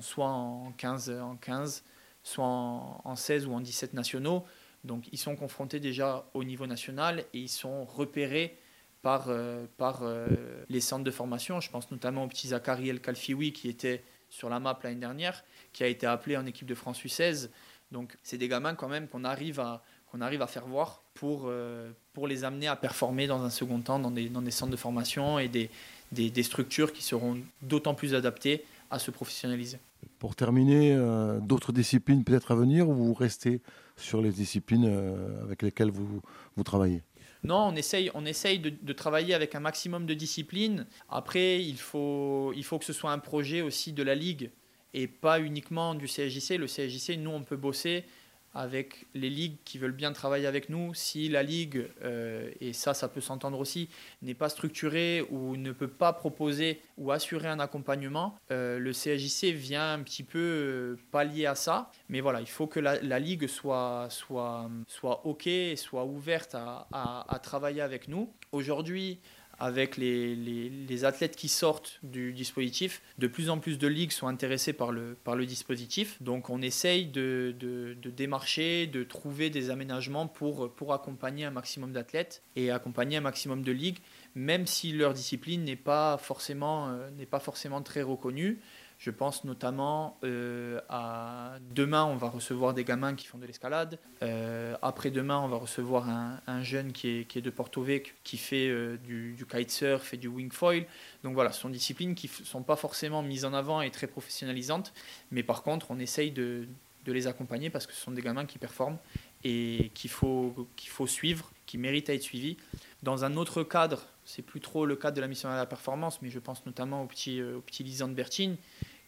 soit 0.00 0.28
en 0.28 0.72
15, 0.72 1.10
en 1.10 1.36
15 1.36 1.84
soit 2.22 2.44
en, 2.44 3.16
16 3.16 3.46
ou 3.46 3.52
en 3.52 3.60
17 3.60 3.94
nationaux. 3.94 4.44
Donc 4.84 5.04
ils 5.12 5.18
sont 5.18 5.36
confrontés 5.36 5.80
déjà 5.80 6.24
au 6.34 6.44
niveau 6.44 6.66
national 6.66 7.24
et 7.34 7.38
ils 7.38 7.48
sont 7.48 7.84
repérés 7.84 8.56
par, 9.02 9.26
euh, 9.28 9.66
par 9.78 10.00
euh, 10.02 10.26
les 10.68 10.80
centres 10.80 11.04
de 11.04 11.10
formation. 11.10 11.60
Je 11.60 11.70
pense 11.70 11.90
notamment 11.90 12.24
au 12.24 12.28
petit 12.28 12.48
Zachary 12.48 12.88
El 12.88 13.00
Kalfioui 13.00 13.52
qui 13.52 13.68
était 13.68 14.02
sur 14.28 14.48
la 14.48 14.60
map 14.60 14.78
l'année 14.82 15.00
dernière, 15.00 15.44
qui 15.72 15.82
a 15.82 15.86
été 15.86 16.06
appelé 16.06 16.36
en 16.36 16.46
équipe 16.46 16.68
de 16.68 16.74
France 16.74 17.02
U16. 17.02 17.50
Donc 17.90 18.16
c'est 18.22 18.38
des 18.38 18.48
gamins 18.48 18.74
quand 18.74 18.88
même 18.88 19.08
qu'on 19.08 19.24
arrive 19.24 19.60
à, 19.60 19.82
arrive 20.20 20.42
à 20.42 20.46
faire 20.46 20.66
voir 20.66 21.02
pour, 21.14 21.44
euh, 21.46 21.90
pour 22.12 22.28
les 22.28 22.44
amener 22.44 22.68
à 22.68 22.76
performer 22.76 23.26
dans 23.26 23.42
un 23.42 23.50
second 23.50 23.80
temps 23.80 23.98
dans 23.98 24.10
des, 24.10 24.28
dans 24.28 24.42
des 24.42 24.50
centres 24.50 24.72
de 24.72 24.76
formation 24.76 25.38
et 25.38 25.48
des, 25.48 25.70
des 26.12 26.42
structures 26.42 26.92
qui 26.92 27.02
seront 27.02 27.38
d'autant 27.62 27.94
plus 27.94 28.14
adaptées 28.14 28.64
à 28.90 28.98
se 28.98 29.10
professionnaliser. 29.10 29.78
Pour 30.18 30.34
terminer, 30.34 30.92
euh, 30.94 31.38
d'autres 31.40 31.72
disciplines 31.72 32.24
peut-être 32.24 32.50
à 32.50 32.54
venir 32.54 32.88
ou 32.88 32.94
vous 32.94 33.14
restez 33.14 33.62
sur 33.96 34.20
les 34.20 34.30
disciplines 34.30 34.86
euh, 34.86 35.42
avec 35.42 35.62
lesquelles 35.62 35.90
vous, 35.90 36.20
vous 36.56 36.62
travaillez? 36.62 37.02
Non, 37.42 37.68
on 37.68 37.74
essaye, 37.74 38.10
on 38.14 38.26
essaye 38.26 38.58
de, 38.58 38.92
travailler 38.92 39.32
avec 39.34 39.54
un 39.54 39.60
maximum 39.60 40.04
de 40.04 40.12
disciplines. 40.12 40.86
Après, 41.08 41.62
il 41.62 41.78
faut, 41.78 42.52
il 42.54 42.64
faut 42.64 42.78
que 42.78 42.84
ce 42.84 42.92
soit 42.92 43.12
un 43.12 43.18
projet 43.18 43.62
aussi 43.62 43.92
de 43.92 44.02
la 44.02 44.14
Ligue 44.14 44.50
et 44.92 45.06
pas 45.06 45.40
uniquement 45.40 45.94
du 45.94 46.06
CSJC. 46.06 46.58
Le 46.58 46.66
CSJC, 46.66 47.16
nous, 47.18 47.30
on 47.30 47.42
peut 47.42 47.56
bosser 47.56 48.04
avec 48.54 49.06
les 49.14 49.30
ligues 49.30 49.56
qui 49.64 49.78
veulent 49.78 49.92
bien 49.92 50.12
travailler 50.12 50.46
avec 50.46 50.68
nous. 50.68 50.94
Si 50.94 51.28
la 51.28 51.42
ligue, 51.42 51.88
euh, 52.02 52.50
et 52.60 52.72
ça, 52.72 52.94
ça 52.94 53.08
peut 53.08 53.20
s'entendre 53.20 53.58
aussi, 53.58 53.88
n'est 54.22 54.34
pas 54.34 54.48
structurée 54.48 55.24
ou 55.30 55.56
ne 55.56 55.72
peut 55.72 55.88
pas 55.88 56.12
proposer 56.12 56.80
ou 56.98 57.12
assurer 57.12 57.48
un 57.48 57.60
accompagnement, 57.60 58.36
euh, 58.50 58.78
le 58.78 58.92
CAJC 58.92 59.54
vient 59.54 59.92
un 59.92 60.02
petit 60.02 60.24
peu 60.24 60.38
euh, 60.38 60.96
pallier 61.10 61.46
à 61.46 61.54
ça. 61.54 61.90
Mais 62.08 62.20
voilà, 62.20 62.40
il 62.40 62.48
faut 62.48 62.66
que 62.66 62.80
la, 62.80 63.18
ligue 63.18 63.46
soit, 63.46 64.08
soit, 64.10 64.68
soit 64.88 65.26
OK, 65.26 65.48
soit 65.76 66.04
ouverte 66.04 66.54
à, 66.54 66.86
à 66.90 67.38
travailler 67.38 67.82
avec 67.82 68.08
nous. 68.08 68.32
Aujourd'hui, 68.52 69.20
avec 69.60 69.98
les, 69.98 70.34
les, 70.34 71.04
athlètes 71.04 71.36
qui 71.36 71.48
sortent 71.48 71.98
du 72.02 72.32
dispositif. 72.32 73.02
De 73.18 73.26
plus 73.26 73.50
en 73.50 73.58
plus 73.58 73.78
de 73.78 73.86
ligues 73.86 74.10
sont 74.10 74.26
intéressées 74.26 74.72
par 74.72 74.90
le, 74.90 75.16
dispositif. 75.46 76.20
Donc 76.22 76.50
on 76.50 76.62
essaye 76.62 77.06
de, 77.06 77.54
de, 77.58 78.10
démarcher, 78.10 78.86
de 78.86 79.04
trouver 79.04 79.50
des 79.50 79.70
aménagements 79.70 80.26
pour, 80.26 80.72
pour 80.72 80.94
accompagner 80.94 81.44
un 81.44 81.50
maximum 81.50 81.92
d'athlètes 81.92 82.42
et 82.56 82.70
accompagner 82.70 83.18
un 83.18 83.22
maximum 83.22 83.62
de 83.62 83.72
ligues, 83.72 83.98
même 84.34 84.66
si 84.66 84.92
leur 84.92 85.12
discipline 85.12 85.64
n'est 85.64 85.76
pas, 85.76 86.18
euh, 86.50 87.10
n'est 87.18 87.26
pas 87.26 87.40
forcément 87.40 87.82
très 87.82 88.02
reconnue. 88.02 88.60
Je 89.00 89.10
pense 89.10 89.44
notamment 89.44 90.18
euh, 90.24 90.78
à 90.90 91.54
demain, 91.74 92.04
on 92.04 92.16
va 92.16 92.28
recevoir 92.28 92.74
des 92.74 92.84
gamins 92.84 93.14
qui 93.14 93.26
font 93.26 93.38
de 93.38 93.46
l'escalade. 93.46 93.98
Euh, 94.22 94.76
après-demain, 94.82 95.38
on 95.38 95.48
va 95.48 95.56
recevoir 95.56 96.06
un, 96.46 96.62
jeune 96.62 96.92
qui 96.92 97.08
est, 97.08 97.24
qui 97.24 97.38
est, 97.38 97.42
de 97.42 97.48
Porto 97.48 97.82
Vecchio, 97.82 98.14
qui 98.24 98.36
fait 98.36 98.68
euh, 98.68 98.98
du, 98.98 99.46
kitesurf 99.50 100.12
et 100.12 100.18
du 100.18 100.28
wing 100.28 100.52
foil. 100.52 100.84
Donc 101.24 101.32
voilà, 101.32 101.50
ce 101.50 101.62
sont 101.62 101.70
des 101.70 101.78
disciplines 101.78 102.14
qui 102.14 102.30
ne 102.40 102.44
sont 102.44 102.62
pas 102.62 102.76
forcément 102.76 103.22
mises 103.22 103.46
en 103.46 103.54
avant 103.54 103.80
et 103.80 103.90
très 103.90 104.06
professionnalisantes. 104.06 104.92
Mais 105.30 105.42
par 105.42 105.62
contre, 105.62 105.90
on 105.90 105.98
essaye 105.98 106.30
de, 106.30 106.68
de 107.06 107.12
les 107.12 107.26
accompagner 107.26 107.70
parce 107.70 107.86
que 107.86 107.94
ce 107.94 108.00
sont 108.02 108.12
des 108.12 108.20
gamins 108.20 108.44
qui 108.44 108.58
performent 108.58 108.98
et 109.44 109.90
qu'il 109.94 110.10
faut, 110.10 110.68
qu'il 110.76 110.90
faut 110.90 111.06
suivre, 111.06 111.50
qui 111.64 111.78
méritent 111.78 112.10
à 112.10 112.14
être 112.14 112.22
suivis. 112.22 112.58
Dans 113.02 113.24
un 113.24 113.36
autre 113.36 113.62
cadre, 113.62 114.06
c'est 114.26 114.42
plus 114.42 114.60
trop 114.60 114.84
le 114.84 114.96
cadre 114.96 115.16
de 115.16 115.22
la 115.22 115.28
mission 115.28 115.48
à 115.48 115.56
la 115.56 115.64
performance, 115.64 116.20
mais 116.20 116.28
je 116.28 116.38
pense 116.38 116.66
notamment 116.66 117.02
au 117.02 117.06
petit, 117.06 117.42
au 117.42 117.62
petit 117.62 117.82
Lisande 117.82 118.14
Bertine, 118.14 118.56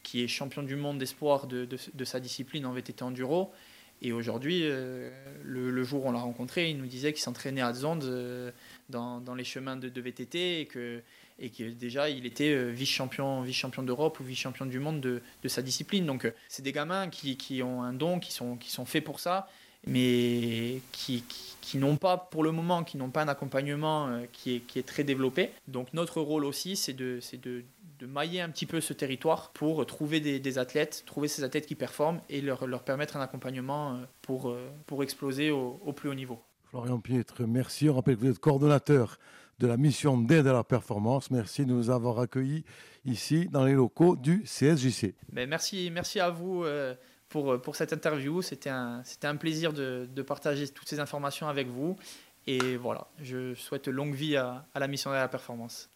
qui 0.02 0.22
est 0.22 0.28
champion 0.28 0.62
du 0.62 0.76
monde 0.76 0.98
d'espoir 0.98 1.46
de, 1.46 1.66
de, 1.66 2.04
sa 2.04 2.20
discipline 2.20 2.66
en 2.66 2.72
VTT 2.72 3.02
enduro. 3.02 3.52
Et 4.04 4.12
aujourd'hui, 4.12 4.62
euh, 4.64 5.10
le, 5.44 5.84
jour 5.84 6.04
où 6.04 6.08
on 6.08 6.12
l'a 6.12 6.18
rencontré, 6.18 6.70
il 6.70 6.76
nous 6.76 6.86
disait 6.86 7.12
qu'il 7.12 7.22
s'entraînait 7.22 7.60
à 7.60 7.72
Zonde 7.72 8.02
euh, 8.02 8.50
dans, 8.88 9.20
dans, 9.20 9.36
les 9.36 9.44
chemins 9.44 9.76
de, 9.76 10.00
VTT 10.00 10.60
et 10.60 10.66
que, 10.66 11.00
et 11.38 11.50
que 11.50 11.70
déjà 11.70 12.10
il 12.10 12.26
était 12.26 12.52
euh, 12.52 12.70
vice-champion 12.70 13.42
vice 13.42 13.64
d'Europe 13.78 14.18
ou 14.18 14.24
vice-champion 14.24 14.66
du 14.66 14.80
monde 14.80 15.00
de, 15.00 15.22
de, 15.42 15.48
sa 15.48 15.62
discipline. 15.62 16.04
Donc 16.04 16.30
c'est 16.48 16.62
des 16.62 16.72
gamins 16.72 17.08
qui, 17.08 17.36
qui, 17.36 17.62
ont 17.62 17.82
un 17.82 17.92
don, 17.92 18.18
qui 18.18 18.32
sont, 18.32 18.56
qui 18.56 18.72
sont 18.72 18.84
faits 18.84 19.04
pour 19.04 19.20
ça, 19.20 19.48
mais 19.86 20.80
qui, 20.90 21.22
qui, 21.22 21.56
qui 21.60 21.78
n'ont 21.78 21.96
pas 21.96 22.16
pour 22.16 22.42
le 22.42 22.50
moment, 22.50 22.82
qui 22.82 22.96
n'ont 22.96 23.10
pas 23.10 23.22
un 23.22 23.28
accompagnement 23.28 24.20
qui, 24.32 24.56
est, 24.56 24.60
qui 24.60 24.80
est 24.80 24.86
très 24.86 25.04
développé. 25.04 25.50
Donc 25.68 25.94
notre 25.94 26.20
rôle 26.20 26.44
aussi, 26.44 26.74
c'est 26.74 26.92
de, 26.92 27.20
de 27.40 27.62
de 28.02 28.06
mailler 28.08 28.40
un 28.40 28.50
petit 28.50 28.66
peu 28.66 28.80
ce 28.80 28.92
territoire 28.92 29.52
pour 29.52 29.86
trouver 29.86 30.18
des, 30.18 30.58
athlètes, 30.58 31.04
trouver 31.06 31.28
ces 31.28 31.44
athlètes 31.44 31.66
qui 31.66 31.76
performent 31.76 32.20
et 32.28 32.40
leur, 32.40 32.66
leur 32.66 32.82
permettre 32.82 33.16
un 33.16 33.20
accompagnement 33.20 33.94
euh, 33.94 33.98
pour, 34.22 34.50
euh, 34.50 34.72
pour 34.86 35.04
exploser 35.04 35.52
au, 35.52 35.92
plus 35.92 36.08
haut 36.08 36.14
niveau. 36.14 36.42
Florian 36.64 36.98
Pietre, 36.98 37.46
merci. 37.46 37.88
On 37.88 37.94
rappelle 37.94 38.16
que 38.16 38.22
vous 38.22 38.30
êtes 38.30 38.40
coordonnateur 38.40 39.18
de 39.60 39.68
la 39.68 39.76
mission 39.76 40.18
d'aide 40.18 40.48
à 40.48 40.52
la 40.52 40.64
performance. 40.64 41.30
Merci 41.30 41.64
de 41.64 41.70
nous 41.70 41.90
avoir 41.90 42.18
accueillis 42.18 42.64
ici 43.04 43.48
dans 43.52 43.64
les 43.64 43.74
locaux 43.74 44.16
du 44.16 44.42
CSJC. 44.42 45.14
Ben 45.32 45.48
merci, 45.48 45.88
merci 45.92 46.18
à 46.18 46.30
vous 46.30 46.64
euh, 46.64 46.96
pour, 47.28 47.62
pour 47.62 47.76
cette 47.76 47.92
interview. 47.92 48.42
C'était 48.42 48.70
un, 48.70 49.04
un 49.22 49.36
plaisir 49.36 49.72
de, 49.72 50.08
de, 50.12 50.22
partager 50.22 50.66
toutes 50.66 50.88
ces 50.88 50.98
informations 50.98 51.46
avec 51.46 51.68
vous. 51.68 51.96
Et 52.46 52.76
voilà, 52.76 53.06
je 53.20 53.54
souhaite 53.54 53.86
longue 53.86 54.14
vie 54.14 54.36
à, 54.36 54.64
la 54.74 54.88
mission 54.88 55.12
et 55.12 55.16
à 55.16 55.20
la 55.20 55.28
performance. 55.28 55.90